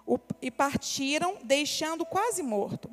o, 0.06 0.18
e 0.42 0.50
partiram, 0.50 1.38
deixando 1.44 2.06
quase 2.06 2.42
morto. 2.44 2.90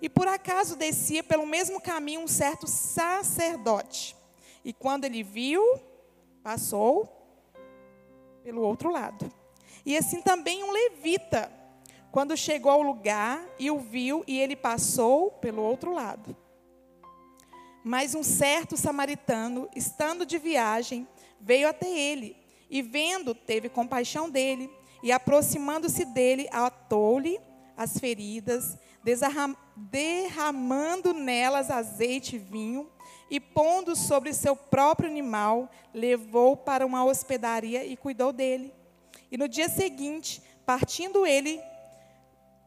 E 0.00 0.08
por 0.08 0.28
acaso 0.28 0.76
descia 0.76 1.24
pelo 1.24 1.46
mesmo 1.46 1.80
caminho 1.80 2.20
um 2.20 2.28
certo 2.28 2.66
sacerdote. 2.66 4.16
E 4.64 4.72
quando 4.72 5.04
ele 5.04 5.22
viu, 5.22 5.62
passou 6.42 7.08
pelo 8.42 8.62
outro 8.62 8.90
lado. 8.90 9.30
E 9.84 9.96
assim 9.96 10.20
também 10.20 10.62
um 10.62 10.70
levita, 10.70 11.50
quando 12.10 12.36
chegou 12.36 12.70
ao 12.70 12.82
lugar 12.82 13.44
e 13.58 13.70
o 13.70 13.78
viu, 13.78 14.22
e 14.26 14.38
ele 14.38 14.56
passou 14.56 15.30
pelo 15.32 15.62
outro 15.62 15.92
lado. 15.92 16.36
Mas 17.84 18.14
um 18.14 18.22
certo 18.22 18.76
samaritano, 18.76 19.68
estando 19.74 20.26
de 20.26 20.38
viagem, 20.38 21.06
veio 21.40 21.68
até 21.68 21.88
ele, 21.88 22.36
e 22.70 22.82
vendo, 22.82 23.34
teve 23.34 23.68
compaixão 23.68 24.28
dele, 24.28 24.70
e 25.02 25.12
aproximando-se 25.12 26.04
dele, 26.04 26.48
atou-lhe 26.50 27.40
as 27.76 27.98
feridas 27.98 28.76
derramando 29.76 31.14
nelas 31.14 31.70
azeite 31.70 32.36
e 32.36 32.38
vinho, 32.38 32.90
e 33.30 33.38
pondo 33.38 33.94
sobre 33.94 34.32
seu 34.32 34.56
próprio 34.56 35.08
animal, 35.08 35.70
levou 35.92 36.56
para 36.56 36.86
uma 36.86 37.04
hospedaria 37.04 37.84
e 37.84 37.96
cuidou 37.96 38.32
dele. 38.32 38.72
E 39.30 39.36
no 39.36 39.48
dia 39.48 39.68
seguinte, 39.68 40.42
partindo 40.64 41.26
ele, 41.26 41.60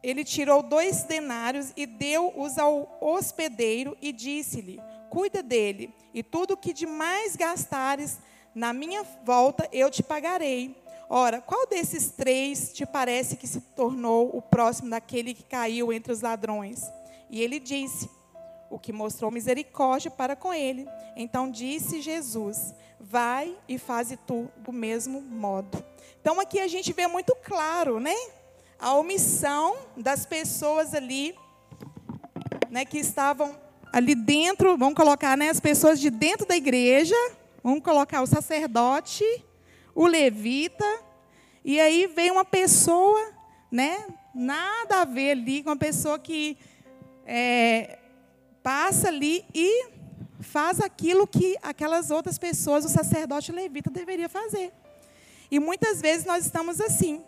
ele 0.04 0.24
tirou 0.24 0.64
dois 0.64 1.04
denários 1.04 1.72
e 1.76 1.86
deu-os 1.86 2.58
ao 2.58 2.98
hospedeiro 3.02 3.98
e 4.02 4.12
disse-lhe: 4.12 4.80
Cuida 5.10 5.44
dele, 5.44 5.94
e 6.14 6.24
tudo 6.24 6.54
o 6.54 6.58
que 6.58 6.74
demais 6.74 7.36
gastares 7.36 8.20
na 8.54 8.74
minha 8.74 9.04
volta 9.24 9.68
eu 9.72 9.90
te 9.90 10.04
pagarei. 10.04 10.81
Ora, 11.14 11.42
qual 11.42 11.68
desses 11.68 12.10
três 12.10 12.72
te 12.72 12.86
parece 12.86 13.36
que 13.36 13.46
se 13.46 13.60
tornou 13.60 14.34
o 14.34 14.42
próximo 14.42 14.90
daquele 14.90 15.34
que 15.34 15.44
caiu 15.44 15.92
entre 15.92 16.14
os 16.14 16.22
ladrões? 16.22 16.90
E 17.30 17.42
ele 17.42 17.60
disse: 17.60 18.10
O 18.70 18.80
que 18.80 18.94
mostrou 18.94 19.30
misericórdia 19.30 20.10
para 20.10 20.38
com 20.38 20.54
ele. 20.54 20.88
Então 21.18 21.52
disse 21.52 22.00
Jesus: 22.00 22.74
Vai 22.98 23.54
e 23.68 23.78
faze 23.78 24.16
tu 24.16 24.50
do 24.60 24.72
mesmo 24.72 25.20
modo. 25.20 25.84
Então 26.22 26.40
aqui 26.40 26.62
a 26.62 26.68
gente 26.70 26.94
vê 26.94 27.06
muito 27.08 27.36
claro, 27.44 28.00
né? 28.00 28.16
A 28.80 28.94
omissão 28.94 29.76
das 29.98 30.26
pessoas 30.26 30.94
ali, 30.94 31.36
né, 32.70 32.86
que 32.86 33.00
estavam 33.00 33.54
ali 33.92 34.16
dentro, 34.16 34.78
vamos 34.78 34.96
colocar, 34.96 35.36
né, 35.36 35.50
as 35.50 35.60
pessoas 35.60 36.00
de 36.00 36.10
dentro 36.10 36.48
da 36.48 36.56
igreja, 36.56 37.16
vamos 37.62 37.84
colocar 37.84 38.22
o 38.22 38.26
sacerdote, 38.26 39.26
o 39.94 40.08
levita, 40.08 40.86
e 41.64 41.80
aí 41.80 42.08
vem 42.08 42.32
uma 42.32 42.46
pessoa, 42.46 43.34
né? 43.72 44.06
Nada 44.34 45.02
a 45.02 45.06
ver 45.06 45.32
ali 45.32 45.64
com 45.64 45.70
uma 45.70 45.78
pessoa 45.78 46.18
que 46.18 46.58
é, 47.26 48.00
passa 48.64 49.10
ali 49.10 49.46
e 49.54 49.90
faz 50.40 50.80
aquilo 50.80 51.28
que 51.28 51.56
aquelas 51.62 52.10
outras 52.10 52.38
pessoas, 52.38 52.86
o 52.86 52.90
sacerdote 52.90 53.52
levita, 53.52 53.90
deveria 53.90 54.28
fazer. 54.28 54.74
E 55.50 55.60
muitas 55.60 56.02
vezes 56.02 56.26
nós 56.26 56.46
estamos 56.46 56.80
assim. 56.80 57.24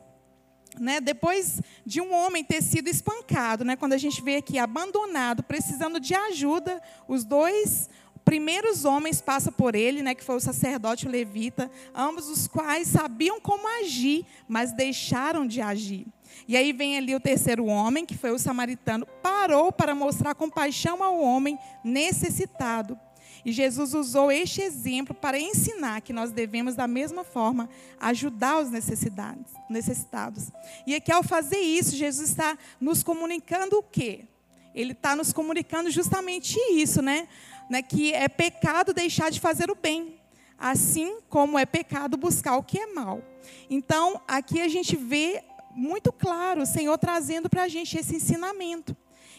Né, 0.80 1.00
depois 1.00 1.62
de 1.86 2.02
um 2.02 2.12
homem 2.12 2.44
ter 2.44 2.60
sido 2.64 2.88
espancado, 2.88 3.64
né, 3.64 3.76
quando 3.76 3.94
a 3.94 3.98
gente 3.98 4.24
vê 4.24 4.38
aqui 4.38 4.58
abandonado, 4.58 5.44
precisando 5.44 6.00
de 6.00 6.16
ajuda, 6.16 6.82
os 7.08 7.24
dois 7.24 7.88
primeiros 8.24 8.86
homens 8.86 9.22
passam 9.22 9.52
por 9.52 9.76
ele, 9.76 10.02
né, 10.02 10.16
que 10.16 10.24
foi 10.24 10.36
o 10.36 10.40
sacerdote 10.40 11.06
e 11.06 11.10
o 11.10 11.12
levita, 11.12 11.70
ambos 11.94 12.28
os 12.30 12.48
quais 12.48 12.88
sabiam 12.88 13.40
como 13.40 13.68
agir, 13.80 14.26
mas 14.48 14.74
deixaram 14.74 15.46
de 15.46 15.62
agir. 15.62 16.06
E 16.48 16.58
aí 16.58 16.74
vem 16.74 16.98
ali 16.98 17.16
o 17.16 17.20
terceiro 17.20 17.66
homem, 17.66 18.06
que 18.06 18.18
foi 18.18 18.32
o 18.32 18.40
samaritano, 18.40 19.06
parou 19.22 19.72
para 19.72 19.94
mostrar 19.94 20.36
compaixão 20.36 21.04
ao 21.04 21.20
homem 21.20 21.58
necessitado. 21.84 22.98
E 23.46 23.52
Jesus 23.52 23.94
usou 23.94 24.32
este 24.32 24.62
exemplo 24.62 25.14
para 25.14 25.38
ensinar 25.38 26.02
que 26.02 26.14
nós 26.14 26.32
devemos, 26.32 26.76
da 26.76 26.88
mesma 26.88 27.24
forma, 27.24 27.70
ajudar 28.00 28.62
os 28.62 28.70
necessitados. 28.70 30.52
E 30.88 30.96
aqui, 30.96 31.12
ao 31.12 31.24
fazer 31.24 31.60
isso, 31.60 31.96
Jesus 31.96 32.30
está 32.30 32.58
nos 32.80 33.04
comunicando 33.04 33.78
o 33.78 33.84
quê? 33.84 34.26
Ele 34.74 34.94
está 34.94 35.16
nos 35.16 35.32
comunicando 35.34 35.92
justamente 35.92 36.58
isso, 36.72 37.02
né? 37.02 37.28
Né? 37.70 37.82
Que 37.82 38.14
é 38.14 38.28
pecado 38.28 38.94
deixar 38.94 39.32
de 39.32 39.40
fazer 39.40 39.70
o 39.70 39.76
bem, 39.76 40.20
assim 40.58 41.18
como 41.30 41.58
é 41.58 41.66
pecado 41.66 42.18
buscar 42.18 42.58
o 42.58 42.64
que 42.64 42.80
é 42.80 42.88
mal. 42.88 43.22
Então, 43.70 44.22
aqui 44.28 44.62
a 44.62 44.68
gente 44.68 44.96
vê 44.96 45.44
muito 45.76 46.12
claro 46.12 46.62
o 46.62 46.66
Senhor 46.66 46.98
trazendo 46.98 47.50
para 47.50 47.64
a 47.64 47.68
gente 47.68 47.98
esse 47.98 48.16
ensinamento. 48.16 48.96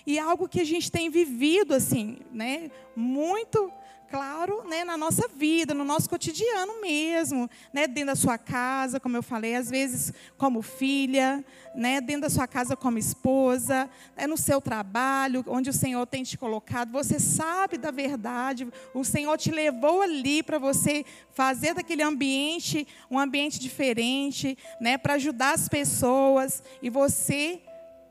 E 0.06 0.18
algo 0.18 0.48
que 0.48 0.60
a 0.60 0.64
gente 0.64 0.90
tem 0.90 1.08
vivido, 1.08 1.74
assim, 1.74 2.18
né? 2.30 2.70
Muito 2.94 3.72
claro, 4.08 4.64
né, 4.68 4.84
na 4.84 4.96
nossa 4.96 5.28
vida, 5.28 5.74
no 5.74 5.84
nosso 5.84 6.08
cotidiano 6.08 6.80
mesmo, 6.80 7.48
né, 7.72 7.86
dentro 7.86 8.08
da 8.08 8.16
sua 8.16 8.38
casa, 8.38 9.00
como 9.00 9.16
eu 9.16 9.22
falei, 9.22 9.54
às 9.54 9.70
vezes 9.70 10.12
como 10.36 10.62
filha, 10.62 11.44
né, 11.74 12.00
dentro 12.00 12.22
da 12.22 12.30
sua 12.30 12.46
casa 12.46 12.76
como 12.76 12.98
esposa, 12.98 13.88
né, 14.16 14.26
no 14.26 14.36
seu 14.36 14.60
trabalho, 14.60 15.44
onde 15.48 15.70
o 15.70 15.72
Senhor 15.72 16.06
tem 16.06 16.22
te 16.22 16.38
colocado, 16.38 16.92
você 16.92 17.18
sabe 17.18 17.76
da 17.76 17.90
verdade, 17.90 18.68
o 18.92 19.04
Senhor 19.04 19.36
te 19.36 19.50
levou 19.50 20.02
ali 20.02 20.42
para 20.42 20.58
você 20.58 21.04
fazer 21.32 21.74
daquele 21.74 22.02
ambiente 22.02 22.86
um 23.10 23.18
ambiente 23.18 23.58
diferente, 23.58 24.56
né, 24.80 24.96
para 24.98 25.14
ajudar 25.14 25.54
as 25.54 25.68
pessoas, 25.68 26.62
e 26.82 26.90
você 26.90 27.60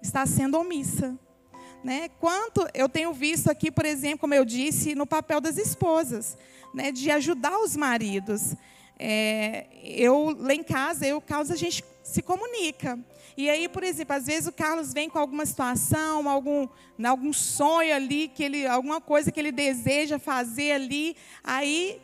está 0.01 0.25
sendo 0.25 0.57
omissa. 0.57 1.17
Né? 1.83 2.09
Quanto 2.19 2.67
eu 2.73 2.87
tenho 2.87 3.11
visto 3.13 3.49
aqui, 3.49 3.69
por 3.69 3.85
exemplo, 3.85 4.19
como 4.19 4.33
eu 4.33 4.45
disse, 4.45 4.95
no 4.95 5.05
papel 5.05 5.41
das 5.41 5.57
esposas, 5.57 6.37
né? 6.73 6.91
de 6.91 7.11
ajudar 7.11 7.57
os 7.59 7.75
maridos. 7.75 8.55
É, 8.97 9.65
eu 9.83 10.35
lá 10.39 10.53
em 10.53 10.63
casa, 10.63 11.05
eu, 11.05 11.19
Carlos, 11.19 11.51
a 11.51 11.55
gente 11.55 11.83
se 12.03 12.21
comunica. 12.21 12.97
E 13.35 13.49
aí, 13.49 13.67
por 13.67 13.83
exemplo, 13.83 14.15
às 14.15 14.27
vezes 14.27 14.47
o 14.47 14.51
Carlos 14.51 14.93
vem 14.93 15.09
com 15.09 15.17
alguma 15.17 15.45
situação, 15.45 16.29
algum, 16.29 16.67
né, 16.97 17.09
algum 17.09 17.33
sonho 17.33 17.95
ali, 17.95 18.27
que 18.27 18.43
ele, 18.43 18.67
alguma 18.67 19.01
coisa 19.01 19.31
que 19.31 19.39
ele 19.39 19.51
deseja 19.51 20.19
fazer 20.19 20.73
ali, 20.73 21.15
aí 21.43 21.99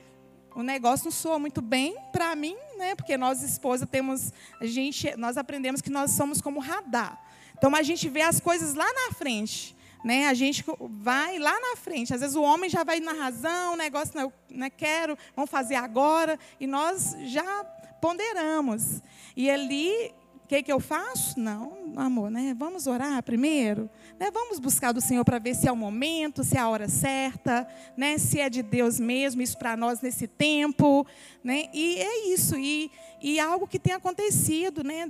o 0.55 0.63
negócio 0.63 1.05
não 1.05 1.11
soa 1.11 1.37
muito 1.37 1.61
bem 1.61 1.95
para 2.11 2.35
mim, 2.35 2.57
né? 2.77 2.95
Porque 2.95 3.15
nós 3.15 3.43
esposa 3.43 3.85
temos, 3.85 4.33
a 4.59 4.65
gente, 4.65 5.15
nós 5.15 5.37
aprendemos 5.37 5.81
que 5.81 5.89
nós 5.89 6.11
somos 6.11 6.41
como 6.41 6.59
radar. 6.59 7.23
Então 7.59 7.75
a 7.75 7.83
gente 7.83 8.07
vê 8.07 8.21
as 8.21 8.39
coisas 8.39 8.73
lá 8.73 8.85
na 8.85 9.13
frente. 9.13 9.75
Né? 10.03 10.27
A 10.27 10.33
gente 10.33 10.63
vai 10.79 11.37
lá 11.37 11.59
na 11.59 11.75
frente. 11.75 12.13
Às 12.13 12.21
vezes 12.21 12.35
o 12.35 12.41
homem 12.41 12.69
já 12.69 12.85
vai 12.85 13.01
na 13.01 13.11
razão, 13.11 13.73
o 13.73 13.75
negócio 13.75 14.15
não, 14.15 14.33
não 14.49 14.65
é 14.65 14.69
quero, 14.69 15.17
vamos 15.35 15.51
fazer 15.51 15.75
agora. 15.75 16.39
E 16.57 16.65
nós 16.65 17.15
já 17.25 17.65
ponderamos. 18.01 19.01
E 19.35 19.49
ali, 19.49 20.13
o 20.43 20.47
que, 20.47 20.63
que 20.63 20.71
eu 20.71 20.79
faço? 20.79 21.37
Não, 21.37 21.93
amor, 21.97 22.31
né? 22.31 22.55
vamos 22.57 22.87
orar 22.87 23.21
primeiro. 23.21 23.89
Né? 24.19 24.29
Vamos 24.31 24.59
buscar 24.59 24.91
do 24.91 24.99
Senhor 24.99 25.23
para 25.23 25.39
ver 25.39 25.55
se 25.55 25.65
é 25.65 25.71
o 25.71 25.77
momento, 25.77 26.43
se 26.43 26.57
é 26.57 26.59
a 26.59 26.67
hora 26.67 26.89
certa, 26.89 27.65
né? 27.95 28.17
se 28.17 28.41
é 28.41 28.49
de 28.49 28.61
Deus 28.61 28.99
mesmo, 28.99 29.41
isso 29.41 29.57
para 29.57 29.77
nós 29.77 30.01
nesse 30.01 30.27
tempo. 30.27 31.07
Né? 31.41 31.69
E 31.73 31.95
é 32.01 32.27
isso. 32.27 32.57
E, 32.57 32.91
e 33.21 33.39
algo 33.39 33.65
que 33.65 33.79
tem 33.79 33.93
acontecido, 33.93 34.83
né? 34.83 35.09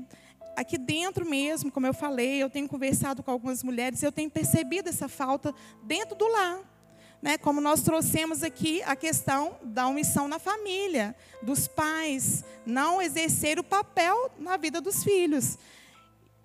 aqui 0.55 0.77
dentro 0.77 1.25
mesmo, 1.25 1.71
como 1.71 1.87
eu 1.87 1.93
falei, 1.93 2.43
eu 2.43 2.49
tenho 2.49 2.67
conversado 2.67 3.23
com 3.23 3.31
algumas 3.31 3.63
mulheres, 3.63 4.03
eu 4.03 4.11
tenho 4.11 4.29
percebido 4.29 4.89
essa 4.89 5.07
falta 5.07 5.55
dentro 5.83 6.15
do 6.15 6.27
lar. 6.27 6.59
Né, 7.21 7.37
como 7.37 7.59
nós 7.59 7.81
trouxemos 7.81 8.43
aqui 8.43 8.81
a 8.83 8.95
questão 8.95 9.57
da 9.61 9.85
omissão 9.87 10.29
na 10.29 10.39
família, 10.39 11.13
dos 11.41 11.67
pais 11.67 12.45
não 12.65 13.01
exercer 13.01 13.59
o 13.59 13.63
papel 13.63 14.31
na 14.39 14.55
vida 14.55 14.79
dos 14.79 15.03
filhos. 15.03 15.57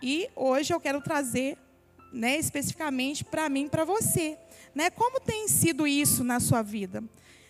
E 0.02 0.28
hoje 0.34 0.74
eu 0.74 0.80
quero 0.80 1.00
trazer 1.00 1.56
né, 2.14 2.38
especificamente 2.38 3.24
para 3.24 3.48
mim, 3.48 3.68
para 3.68 3.84
você. 3.84 4.38
Né, 4.74 4.88
como 4.90 5.20
tem 5.20 5.48
sido 5.48 5.86
isso 5.86 6.24
na 6.24 6.40
sua 6.40 6.62
vida? 6.62 7.04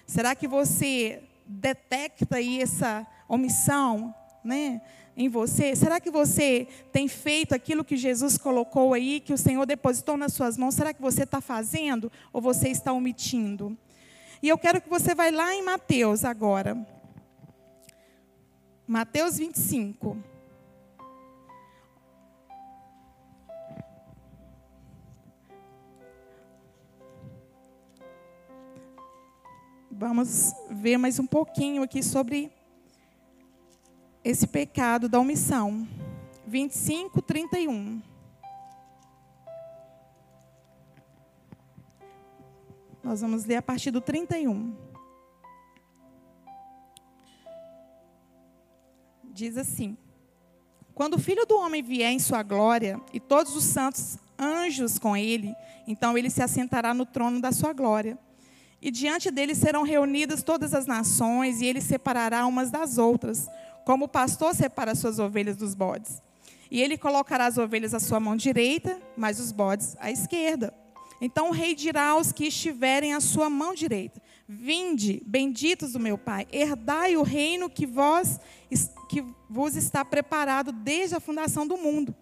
Será 0.07 0.35
que 0.35 0.49
você 0.49 1.23
detecta 1.47 2.37
aí 2.37 2.61
essa 2.61 3.07
omissão? 3.29 4.15
Né? 4.43 4.83
em 5.17 5.29
você? 5.29 5.77
Será 5.77 6.01
que 6.01 6.11
você 6.11 6.67
tem 6.93 7.07
feito 7.07 7.55
aquilo 7.55 7.85
que 7.85 7.97
Jesus 7.97 8.37
colocou 8.37 8.93
aí, 8.93 9.21
que 9.21 9.33
o 9.33 9.39
Senhor 9.39 9.65
depositou 9.65 10.17
nas 10.17 10.33
suas 10.33 10.57
mãos? 10.57 10.75
Será 10.75 10.93
que 10.93 11.01
você 11.01 11.23
está 11.23 11.41
fazendo 11.41 12.11
ou 12.33 12.41
você 12.41 12.69
está 12.69 12.93
omitindo? 12.93 13.77
E 14.43 14.49
eu 14.49 14.59
quero 14.59 14.81
que 14.81 14.89
você 14.89 15.15
vá 15.15 15.31
lá 15.31 15.55
em 15.55 15.63
Mateus 15.63 16.25
agora. 16.25 16.77
Mateus 18.87 19.39
25. 19.39 20.34
Vamos 29.97 30.53
ver 30.69 30.99
mais 30.99 31.21
um 31.21 31.27
pouquinho 31.27 31.81
aqui 31.81 32.03
sobre 32.03 32.51
esse 34.25 34.45
pecado 34.45 35.09
da 35.09 35.21
omissão. 35.21 35.87
25, 36.49 37.23
31. 37.23 38.03
Nós 43.05 43.21
vamos 43.21 43.45
ler 43.45 43.55
a 43.55 43.63
partir 43.63 43.93
do 43.93 44.01
31. 44.01 44.75
Diz 49.23 49.57
assim: 49.57 49.97
Quando 50.93 51.15
o 51.15 51.21
filho 51.21 51.47
do 51.47 51.57
homem 51.57 51.85
vier 51.85 52.11
em 52.11 52.19
sua 52.19 52.43
glória, 52.43 53.01
e 53.13 53.21
todos 53.21 53.55
os 53.55 53.63
santos 53.63 54.19
anjos 54.37 54.99
com 54.99 55.17
ele, 55.17 55.55
então 55.87 56.19
ele 56.19 56.31
se 56.31 56.43
assentará 56.43 56.93
no 56.93 57.07
trono 57.07 57.41
da 57.41 57.53
sua 57.53 57.73
glória. 57.73 58.19
E 58.85 58.91
diante 58.91 59.31
dele 59.31 59.55
serão 59.55 59.83
reunidas 59.83 60.43
todas 60.43 60.75
as 60.75 60.85
nações, 60.85 61.63
e 61.63 61.65
ele 61.65 61.81
separará 61.81 62.47
umas 62.47 62.71
das 62.71 62.99
outras 62.99 63.49
como 63.83 64.05
o 64.05 64.09
pastor 64.09 64.55
separa 64.55 64.95
suas 64.95 65.19
ovelhas 65.19 65.57
dos 65.57 65.75
bodes. 65.75 66.23
E 66.71 66.83
ele 66.83 66.99
colocará 66.99 67.47
as 67.47 67.57
ovelhas 67.57 67.95
à 67.95 68.01
sua 68.01 68.21
mão 68.21 68.37
direita, 68.37 69.01
mas 69.17 69.41
os 69.41 69.53
bodes 69.53 69.97
à 69.99 70.11
esquerda. 70.11 70.75
Então 71.19 71.49
o 71.49 71.51
rei 71.51 71.75
dirá 71.75 72.09
aos 72.09 72.31
que 72.31 72.47
estiverem 72.47 73.15
à 73.15 73.21
sua 73.21 73.49
mão 73.49 73.75
direita: 73.75 74.21
Vinde, 74.47 75.23
benditos 75.25 75.93
do 75.93 76.01
meu 76.01 76.19
Pai, 76.19 76.47
herdai 76.53 77.17
o 77.17 77.23
reino 77.23 77.71
que 77.71 77.87
vós 77.87 78.39
que 79.09 79.25
vos 79.49 79.77
está 79.77 80.05
preparado 80.05 80.73
desde 80.73 81.15
a 81.15 81.21
fundação 81.21 81.67
do 81.67 81.79
mundo. 81.79 82.15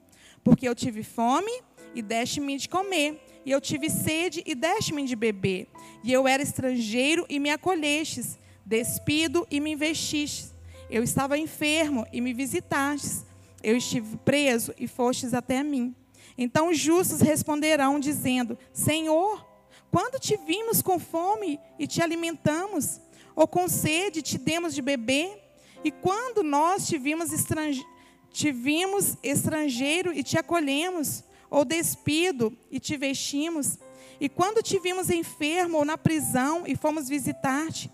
Porque 0.44 0.68
eu 0.68 0.76
tive 0.76 1.02
fome 1.02 1.50
e 1.94 2.02
deste-me 2.02 2.56
de 2.56 2.68
comer, 2.68 3.20
e 3.44 3.50
eu 3.50 3.60
tive 3.60 3.90
sede 3.90 4.42
e 4.46 4.54
deste-me 4.54 5.04
de 5.04 5.16
beber, 5.16 5.68
e 6.02 6.12
eu 6.12 6.26
era 6.28 6.42
estrangeiro 6.42 7.26
e 7.28 7.38
me 7.38 7.50
acolhestes, 7.50 8.38
despido 8.64 9.46
e 9.50 9.60
me 9.60 9.72
investistes 9.72 10.52
eu 10.92 11.02
estava 11.02 11.38
enfermo 11.38 12.06
e 12.12 12.20
me 12.20 12.34
visitastes. 12.34 13.24
Eu 13.62 13.78
estive 13.78 14.18
preso 14.18 14.74
e 14.78 14.86
fostes 14.86 15.32
até 15.32 15.62
mim. 15.62 15.96
Então 16.36 16.68
os 16.68 16.78
justos 16.78 17.22
responderão, 17.22 17.98
dizendo: 17.98 18.58
Senhor, 18.74 19.42
quando 19.90 20.20
te 20.20 20.36
vimos 20.36 20.82
com 20.82 20.98
fome 20.98 21.58
e 21.78 21.86
te 21.86 22.02
alimentamos, 22.02 23.00
ou 23.34 23.48
com 23.48 23.68
sede 23.68 24.20
te 24.20 24.36
demos 24.36 24.74
de 24.74 24.82
beber? 24.82 25.40
E 25.82 25.90
quando 25.90 26.42
nós 26.42 26.86
te 26.86 26.98
vimos, 26.98 27.32
estrange... 27.32 27.82
te 28.30 28.52
vimos 28.52 29.16
estrangeiro 29.22 30.12
e 30.12 30.22
te 30.22 30.36
acolhemos, 30.36 31.24
ou 31.52 31.66
despido 31.66 32.56
e 32.70 32.80
te 32.80 32.96
vestimos? 32.96 33.78
E 34.18 34.28
quando 34.28 34.62
te 34.62 34.78
vimos 34.78 35.10
enfermo 35.10 35.78
ou 35.78 35.84
na 35.84 35.98
prisão 35.98 36.64
e 36.66 36.74
fomos 36.74 37.08
visitar-te? 37.08 37.90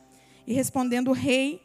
E 0.46 0.54
respondendo 0.54 1.08
o 1.08 1.12
rei, 1.12 1.60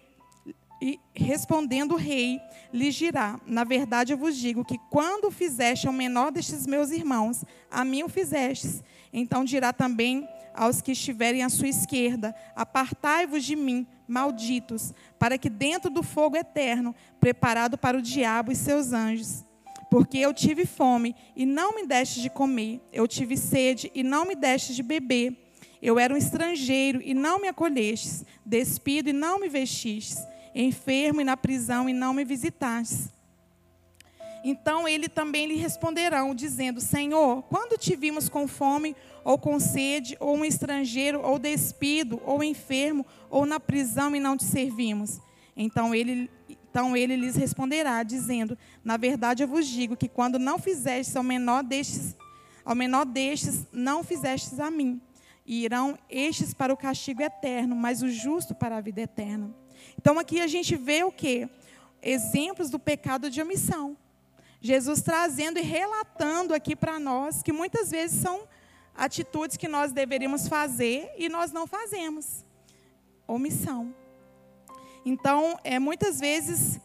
e 0.82 1.00
respondendo 1.14 1.94
o 1.94 1.98
rei, 1.98 2.42
lhe 2.74 2.90
dirá: 2.90 3.40
Na 3.46 3.64
verdade 3.64 4.12
eu 4.12 4.18
vos 4.18 4.36
digo 4.36 4.66
que 4.66 4.80
quando 4.90 5.30
fizeste 5.30 5.86
ao 5.86 5.94
menor 5.94 6.32
destes 6.32 6.66
meus 6.66 6.90
irmãos, 6.90 7.46
a 7.70 7.86
mim 7.86 8.04
o 8.04 8.10
fizestes. 8.10 8.84
Então 9.14 9.46
dirá 9.46 9.72
também 9.72 10.28
aos 10.56 10.82
que 10.82 10.92
estiverem 10.94 11.44
à 11.44 11.50
sua 11.50 11.68
esquerda: 11.68 12.36
Apartai-vos 12.56 13.46
de 13.46 13.56
mim, 13.56 13.86
malditos, 14.08 14.94
para 15.20 15.38
que 15.38 15.50
dentro 15.50 15.92
do 15.92 16.02
fogo 16.02 16.36
eterno, 16.36 16.96
preparado 17.20 17.78
para 17.78 17.98
o 17.98 18.02
diabo 18.02 18.52
e 18.52 18.56
seus 18.56 18.92
anjos. 18.92 19.46
Porque 19.94 20.18
eu 20.18 20.34
tive 20.34 20.66
fome 20.66 21.16
e 21.36 21.46
não 21.46 21.76
me 21.76 21.86
deste 21.86 22.20
de 22.20 22.28
comer, 22.28 22.82
eu 22.92 23.08
tive 23.08 23.38
sede 23.38 23.92
e 23.94 24.02
não 24.02 24.26
me 24.26 24.34
deste 24.34 24.74
de 24.74 24.82
beber. 24.82 25.38
Eu 25.80 26.00
era 26.00 26.12
um 26.12 26.18
estrangeiro 26.18 27.00
e 27.04 27.14
não 27.14 27.40
me 27.40 27.48
acolhestes, 27.48 28.26
despido 28.44 29.10
e 29.10 29.14
não 29.14 29.40
me 29.40 29.48
vestistes 29.48 30.18
enfermo 30.56 31.22
e 31.22 31.24
na 31.24 31.38
prisão 31.38 31.88
e 31.88 31.94
não 31.94 32.12
me 32.12 32.26
visitastes. 32.26 33.10
Então 34.44 34.88
ele 34.88 35.08
também 35.08 35.46
lhe 35.46 35.58
responderão, 35.58 36.34
dizendo: 36.34 36.82
Senhor, 36.82 37.44
quando 37.44 37.78
te 37.78 37.96
vimos 37.96 38.28
com 38.28 38.48
fome, 38.48 38.96
ou 39.24 39.38
com 39.38 39.60
sede, 39.60 40.18
ou 40.20 40.36
um 40.36 40.44
estrangeiro, 40.44 41.22
ou 41.22 41.38
despido, 41.38 42.20
ou 42.26 42.44
enfermo, 42.44 43.06
ou 43.30 43.46
na 43.46 43.60
prisão 43.60 44.16
e 44.16 44.20
não 44.20 44.36
te 44.36 44.44
servimos? 44.44 45.22
Então 45.56 45.94
ele, 45.94 46.32
então 46.74 46.98
ele 46.98 47.16
lhes 47.16 47.36
responderá, 47.36 48.02
dizendo: 48.02 48.58
Na 48.84 48.98
verdade 48.98 49.44
eu 49.44 49.48
vos 49.48 49.68
digo 49.68 49.96
que 49.96 50.10
quando 50.10 50.40
não 50.40 50.58
fizestes 50.58 51.16
ao 51.16 51.22
menor 51.22 51.64
destes, 51.64 52.18
ao 52.66 52.74
menor 52.74 53.06
destes, 53.06 53.68
não 53.72 54.04
fizestes 54.04 54.60
a 54.60 54.72
mim. 54.72 55.00
E 55.46 55.64
irão 55.66 55.96
estes 56.10 56.52
para 56.52 56.74
o 56.74 56.78
castigo 56.78 57.22
eterno, 57.22 57.76
mas 57.76 58.02
o 58.02 58.10
justo 58.10 58.56
para 58.56 58.78
a 58.78 58.82
vida 58.82 59.02
eterna. 59.02 59.54
Então 60.00 60.18
aqui 60.18 60.42
a 60.42 60.48
gente 60.48 60.76
vê 60.76 61.04
o 61.04 61.12
que? 61.12 61.48
Exemplos 62.02 62.72
do 62.72 62.80
pecado 62.80 63.30
de 63.30 63.40
omissão. 63.40 63.96
Jesus 64.60 65.04
trazendo 65.04 65.60
e 65.60 65.62
relatando 65.62 66.56
aqui 66.56 66.76
para 66.76 66.98
nós 66.98 67.44
que 67.44 67.54
muitas 67.54 67.92
vezes 67.92 68.20
são 68.20 68.48
atitudes 68.96 69.58
que 69.58 69.68
nós 69.68 69.92
deveríamos 69.92 70.48
fazer 70.48 71.14
e 71.20 71.30
nós 71.30 71.52
não 71.52 71.68
fazemos. 71.68 72.44
Omissão. 73.28 73.94
Então, 75.06 75.60
é, 75.64 75.80
muitas 75.80 76.20
vezes, 76.20 76.80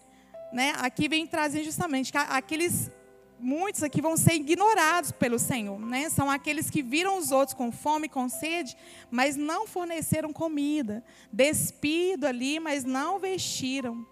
né, 0.52 0.74
aqui 0.78 1.08
vem 1.08 1.26
trazer 1.26 1.62
justamente 1.62 2.10
que 2.10 2.18
aqueles, 2.18 2.90
muitos 3.38 3.82
aqui 3.82 4.00
vão 4.00 4.16
ser 4.16 4.34
ignorados 4.34 5.12
pelo 5.12 5.38
Senhor. 5.38 5.78
Né? 5.78 6.08
São 6.08 6.30
aqueles 6.30 6.68
que 6.68 6.82
viram 6.82 7.18
os 7.18 7.30
outros 7.30 7.54
com 7.54 7.70
fome, 7.70 8.08
com 8.08 8.28
sede, 8.28 8.76
mas 9.10 9.36
não 9.36 9.66
forneceram 9.66 10.32
comida. 10.32 11.04
Despido 11.32 12.26
ali, 12.26 12.58
mas 12.58 12.84
não 12.84 13.18
vestiram. 13.18 14.06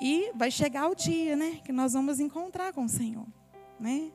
E 0.00 0.30
vai 0.34 0.50
chegar 0.50 0.88
o 0.88 0.94
dia, 0.94 1.34
né, 1.34 1.60
que 1.64 1.72
nós 1.72 1.94
vamos 1.94 2.20
encontrar 2.20 2.72
com 2.72 2.84
o 2.84 2.88
Senhor, 2.88 3.26
né? 3.80 4.10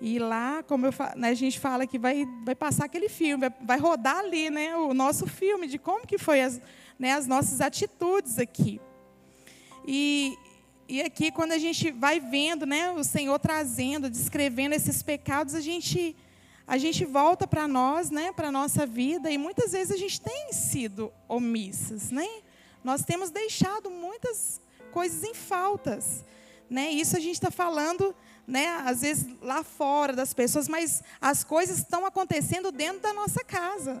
E 0.00 0.18
lá, 0.18 0.62
como 0.62 0.86
eu, 0.86 0.94
né, 1.14 1.28
a 1.28 1.34
gente 1.34 1.60
fala 1.60 1.86
que 1.86 1.98
vai, 1.98 2.26
vai 2.42 2.54
passar 2.54 2.86
aquele 2.86 3.10
filme, 3.10 3.48
vai, 3.48 3.66
vai 3.66 3.78
rodar 3.78 4.16
ali, 4.16 4.48
né, 4.48 4.74
o 4.74 4.94
nosso 4.94 5.26
filme 5.26 5.66
de 5.66 5.78
como 5.78 6.06
que 6.06 6.16
foi 6.16 6.40
as, 6.40 6.58
né, 7.00 7.14
as 7.14 7.26
nossas 7.26 7.62
atitudes 7.62 8.38
aqui. 8.38 8.78
E, 9.86 10.36
e 10.86 11.00
aqui, 11.00 11.32
quando 11.32 11.52
a 11.52 11.58
gente 11.58 11.90
vai 11.90 12.20
vendo, 12.20 12.66
né, 12.66 12.90
o 12.90 13.02
Senhor 13.02 13.38
trazendo, 13.38 14.10
descrevendo 14.10 14.74
esses 14.74 15.02
pecados, 15.02 15.54
a 15.54 15.60
gente 15.60 16.14
a 16.66 16.78
gente 16.78 17.04
volta 17.04 17.48
para 17.48 17.66
nós, 17.66 18.10
né, 18.10 18.30
para 18.30 18.46
a 18.46 18.52
nossa 18.52 18.86
vida, 18.86 19.28
e 19.28 19.36
muitas 19.36 19.72
vezes 19.72 19.92
a 19.92 19.96
gente 19.96 20.20
tem 20.20 20.52
sido 20.52 21.12
omissas, 21.28 22.12
né? 22.12 22.28
Nós 22.84 23.02
temos 23.02 23.28
deixado 23.30 23.90
muitas 23.90 24.60
coisas 24.92 25.24
em 25.24 25.34
faltas. 25.34 26.24
Né? 26.68 26.90
Isso 26.90 27.16
a 27.16 27.18
gente 27.18 27.34
está 27.34 27.50
falando, 27.50 28.14
né, 28.46 28.68
às 28.86 29.00
vezes 29.00 29.26
lá 29.42 29.64
fora 29.64 30.12
das 30.12 30.32
pessoas, 30.32 30.68
mas 30.68 31.02
as 31.20 31.42
coisas 31.42 31.78
estão 31.78 32.06
acontecendo 32.06 32.70
dentro 32.70 33.00
da 33.00 33.12
nossa 33.12 33.42
casa. 33.42 34.00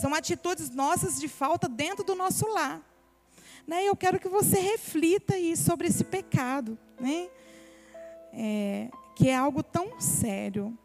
São 0.00 0.14
atitudes 0.14 0.70
nossas 0.70 1.18
de 1.18 1.26
falta 1.26 1.68
dentro 1.68 2.04
do 2.04 2.14
nosso 2.14 2.46
lar. 2.46 2.80
Né? 3.66 3.84
Eu 3.84 3.96
quero 3.96 4.18
que 4.20 4.28
você 4.28 4.58
reflita 4.58 5.34
aí 5.34 5.56
sobre 5.56 5.88
esse 5.88 6.04
pecado, 6.04 6.78
né? 7.00 7.28
É, 8.32 8.88
que 9.16 9.28
é 9.28 9.34
algo 9.34 9.62
tão 9.62 10.00
sério. 10.00 10.76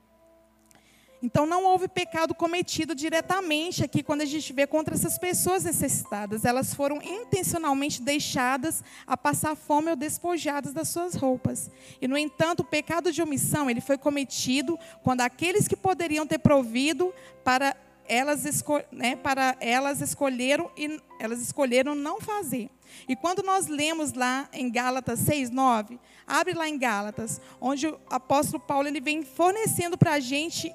Então 1.22 1.46
não 1.46 1.64
houve 1.64 1.88
pecado 1.88 2.36
cometido 2.36 2.94
diretamente 2.94 3.82
aqui 3.82 4.04
quando 4.04 4.22
a 4.22 4.26
gente 4.26 4.52
vê 4.52 4.68
contra 4.68 4.94
essas 4.94 5.18
pessoas 5.18 5.64
necessitadas. 5.64 6.44
Elas 6.44 6.74
foram 6.74 7.02
intencionalmente 7.02 8.02
deixadas 8.02 8.84
a 9.08 9.16
passar 9.16 9.56
fome 9.56 9.90
ou 9.90 9.96
despojadas 9.96 10.74
das 10.74 10.90
suas 10.90 11.16
roupas. 11.16 11.72
E 12.02 12.10
no 12.10 12.18
entanto, 12.18 12.60
o 12.60 12.66
pecado 12.66 13.10
de 13.10 13.22
omissão, 13.22 13.70
ele 13.70 13.80
foi 13.80 13.98
cometido 13.98 14.78
quando 15.02 15.22
aqueles 15.22 15.66
que 15.66 15.78
poderiam 15.78 16.28
ter 16.28 16.40
provido 16.40 17.14
para 17.42 17.74
elas, 18.08 18.44
né, 18.92 19.16
para 19.16 19.56
elas 19.60 20.02
escolheram 20.02 20.70
e 20.78 21.02
elas 21.20 21.42
escolheram 21.42 21.96
não 21.96 22.20
fazer. 22.20 22.70
E 23.08 23.16
quando 23.16 23.42
nós 23.44 23.68
lemos 23.68 24.14
lá 24.14 24.48
em 24.54 24.70
Gálatas 24.70 25.20
6:9, 25.22 26.00
abre 26.28 26.54
lá 26.54 26.68
em 26.68 26.78
Gálatas, 26.78 27.42
onde 27.60 27.88
o 27.88 28.00
apóstolo 28.10 28.62
Paulo 28.62 28.88
ele 28.88 29.02
vem 29.02 29.24
fornecendo 29.24 29.98
para 29.98 30.14
a 30.14 30.20
gente 30.20 30.74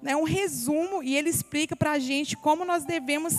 né, 0.00 0.14
um 0.16 0.24
resumo 0.24 1.02
e 1.02 1.16
ele 1.16 1.30
explica 1.30 1.74
para 1.74 1.92
a 1.92 1.98
gente 1.98 2.36
como 2.36 2.64
nós 2.64 2.84
devemos 2.84 3.34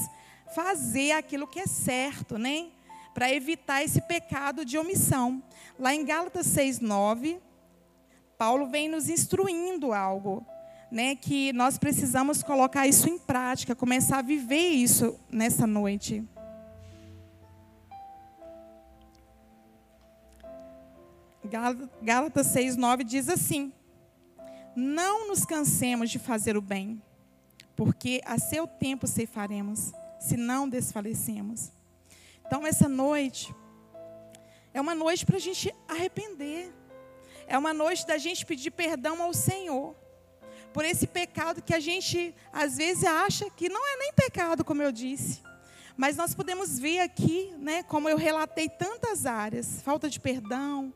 fazer 0.53 1.11
aquilo 1.11 1.47
que 1.47 1.59
é 1.59 1.67
certo, 1.67 2.37
né? 2.37 2.67
Para 3.13 3.31
evitar 3.31 3.83
esse 3.83 4.01
pecado 4.01 4.63
de 4.63 4.77
omissão. 4.77 5.41
Lá 5.79 5.93
em 5.93 6.05
Gálatas 6.05 6.47
6:9, 6.47 7.39
Paulo 8.37 8.67
vem 8.67 8.87
nos 8.87 9.09
instruindo 9.09 9.93
algo, 9.93 10.45
né, 10.91 11.15
que 11.15 11.51
nós 11.53 11.77
precisamos 11.77 12.41
colocar 12.41 12.87
isso 12.87 13.09
em 13.09 13.17
prática, 13.17 13.75
começar 13.75 14.19
a 14.19 14.21
viver 14.21 14.69
isso 14.69 15.19
nessa 15.29 15.67
noite. 15.67 16.23
Gálatas 22.01 22.47
6:9 22.47 23.03
diz 23.03 23.29
assim: 23.29 23.71
não 24.75 25.27
nos 25.27 25.43
cansemos 25.43 26.09
de 26.09 26.19
fazer 26.19 26.55
o 26.55 26.61
bem, 26.61 27.01
porque 27.75 28.21
a 28.25 28.37
seu 28.37 28.67
tempo 28.67 29.07
ceifaremos, 29.07 29.91
se 30.19 30.37
não 30.37 30.69
desfalecemos. 30.69 31.71
Então, 32.45 32.65
essa 32.65 32.87
noite 32.87 33.53
é 34.73 34.79
uma 34.79 34.93
noite 34.93 35.25
para 35.25 35.37
a 35.37 35.39
gente 35.39 35.73
arrepender. 35.87 36.71
É 37.47 37.57
uma 37.57 37.73
noite 37.73 38.05
da 38.05 38.17
gente 38.17 38.45
pedir 38.45 38.69
perdão 38.69 39.21
ao 39.21 39.33
Senhor 39.33 39.95
por 40.73 40.85
esse 40.85 41.07
pecado 41.07 41.61
que 41.61 41.73
a 41.73 41.79
gente 41.79 42.33
às 42.51 42.77
vezes 42.77 43.03
acha 43.03 43.49
que 43.49 43.69
não 43.69 43.85
é 43.85 43.97
nem 43.97 44.13
pecado, 44.13 44.63
como 44.63 44.81
eu 44.81 44.91
disse. 44.91 45.41
Mas 45.95 46.15
nós 46.15 46.35
podemos 46.35 46.77
ver 46.77 46.99
aqui, 46.99 47.51
né, 47.57 47.81
como 47.83 48.07
eu 48.07 48.17
relatei 48.17 48.69
tantas 48.69 49.25
áreas, 49.25 49.81
falta 49.81 50.07
de 50.07 50.19
perdão, 50.19 50.93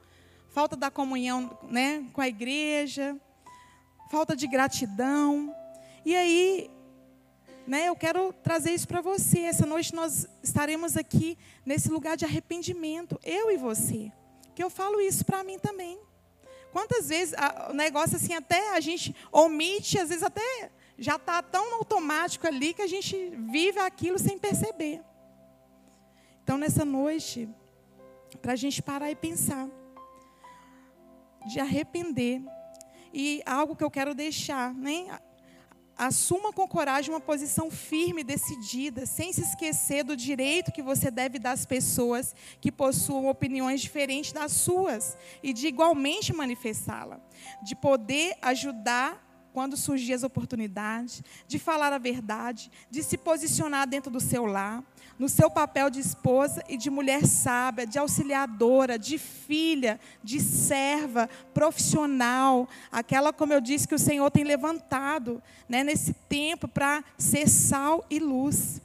falta 0.49 0.75
da 0.75 0.91
comunhão, 0.91 1.57
né, 1.63 2.05
com 2.13 2.21
a 2.21 2.27
igreja, 2.27 3.19
falta 4.11 4.35
de 4.35 4.45
gratidão. 4.45 5.55
E 6.05 6.15
aí, 6.15 6.69
né, 7.65 7.87
eu 7.87 7.95
quero 7.95 8.31
trazer 8.43 8.73
isso 8.73 8.87
para 8.87 9.01
você. 9.01 9.39
Essa 9.39 9.65
noite 9.65 9.95
nós 9.95 10.27
estaremos 10.43 10.95
aqui 10.95 11.35
nesse 11.65 11.89
lugar 11.89 12.15
de 12.15 12.25
arrependimento, 12.25 13.19
eu 13.23 13.49
e 13.49 13.57
você. 13.57 14.11
Que 14.53 14.63
eu 14.63 14.69
falo 14.69 15.01
isso 15.01 15.25
para 15.25 15.43
mim 15.43 15.57
também. 15.57 15.97
Quantas 16.71 17.09
vezes 17.09 17.35
o 17.69 17.73
negócio 17.73 18.15
assim 18.15 18.33
até 18.33 18.75
a 18.75 18.79
gente 18.79 19.15
omite, 19.31 19.99
às 19.99 20.09
vezes 20.09 20.23
até 20.23 20.71
já 20.97 21.15
está 21.15 21.41
tão 21.41 21.75
automático 21.75 22.45
ali 22.47 22.73
que 22.73 22.81
a 22.81 22.87
gente 22.87 23.15
vive 23.49 23.79
aquilo 23.79 24.19
sem 24.19 24.37
perceber. 24.37 25.01
Então 26.43 26.57
nessa 26.57 26.85
noite, 26.85 27.49
para 28.41 28.53
a 28.53 28.55
gente 28.55 28.81
parar 28.81 29.11
e 29.11 29.15
pensar, 29.15 29.67
de 31.47 31.59
arrepender, 31.59 32.41
e 33.13 33.41
algo 33.45 33.75
que 33.75 33.83
eu 33.83 33.91
quero 33.91 34.13
deixar, 34.13 34.73
né? 34.73 35.19
Assuma 35.97 36.51
com 36.51 36.67
coragem 36.67 37.13
uma 37.13 37.19
posição 37.19 37.69
firme, 37.69 38.23
decidida, 38.23 39.05
sem 39.05 39.31
se 39.31 39.41
esquecer 39.41 40.03
do 40.03 40.15
direito 40.15 40.71
que 40.71 40.81
você 40.81 41.11
deve 41.11 41.37
dar 41.37 41.51
às 41.51 41.65
pessoas 41.65 42.35
que 42.59 42.71
possuam 42.71 43.27
opiniões 43.27 43.81
diferentes 43.81 44.31
das 44.31 44.51
suas 44.51 45.17
e 45.43 45.53
de 45.53 45.67
igualmente 45.67 46.33
manifestá-la, 46.33 47.19
de 47.63 47.75
poder 47.75 48.35
ajudar 48.41 49.27
quando 49.53 49.77
surgir 49.77 50.13
as 50.13 50.23
oportunidades, 50.23 51.21
de 51.47 51.59
falar 51.59 51.91
a 51.93 51.97
verdade, 51.97 52.71
de 52.89 53.03
se 53.03 53.17
posicionar 53.17 53.87
dentro 53.87 54.09
do 54.09 54.19
seu 54.19 54.45
lar, 54.45 54.83
no 55.17 55.29
seu 55.29 55.49
papel 55.49 55.89
de 55.89 55.99
esposa 55.99 56.63
e 56.67 56.77
de 56.77 56.89
mulher 56.89 57.25
sábia, 57.25 57.85
de 57.85 57.99
auxiliadora, 57.99 58.97
de 58.97 59.17
filha, 59.17 59.99
de 60.23 60.39
serva, 60.39 61.29
profissional, 61.53 62.67
aquela, 62.91 63.31
como 63.31 63.53
eu 63.53 63.61
disse, 63.61 63.87
que 63.87 63.95
o 63.95 63.99
Senhor 63.99 64.29
tem 64.31 64.43
levantado 64.43 65.41
né, 65.67 65.83
nesse 65.83 66.13
tempo 66.13 66.67
para 66.67 67.03
ser 67.17 67.47
sal 67.47 68.05
e 68.09 68.19
luz. 68.19 68.81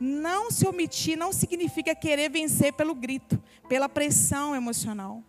Não 0.00 0.50
se 0.50 0.66
omitir 0.66 1.16
não 1.16 1.32
significa 1.32 1.94
querer 1.94 2.30
vencer 2.30 2.72
pelo 2.72 2.94
grito, 2.94 3.42
pela 3.68 3.88
pressão 3.88 4.54
emocional. 4.54 5.22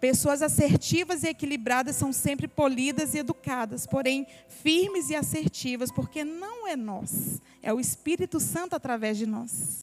Pessoas 0.00 0.42
assertivas 0.42 1.22
e 1.22 1.28
equilibradas 1.28 1.96
são 1.96 2.12
sempre 2.12 2.46
polidas 2.46 3.14
e 3.14 3.18
educadas, 3.18 3.86
porém 3.86 4.26
firmes 4.48 5.08
e 5.08 5.14
assertivas, 5.14 5.90
porque 5.90 6.24
não 6.24 6.68
é 6.68 6.76
nós, 6.76 7.40
é 7.62 7.72
o 7.72 7.80
Espírito 7.80 8.38
Santo 8.38 8.76
através 8.76 9.16
de 9.16 9.24
nós. 9.24 9.72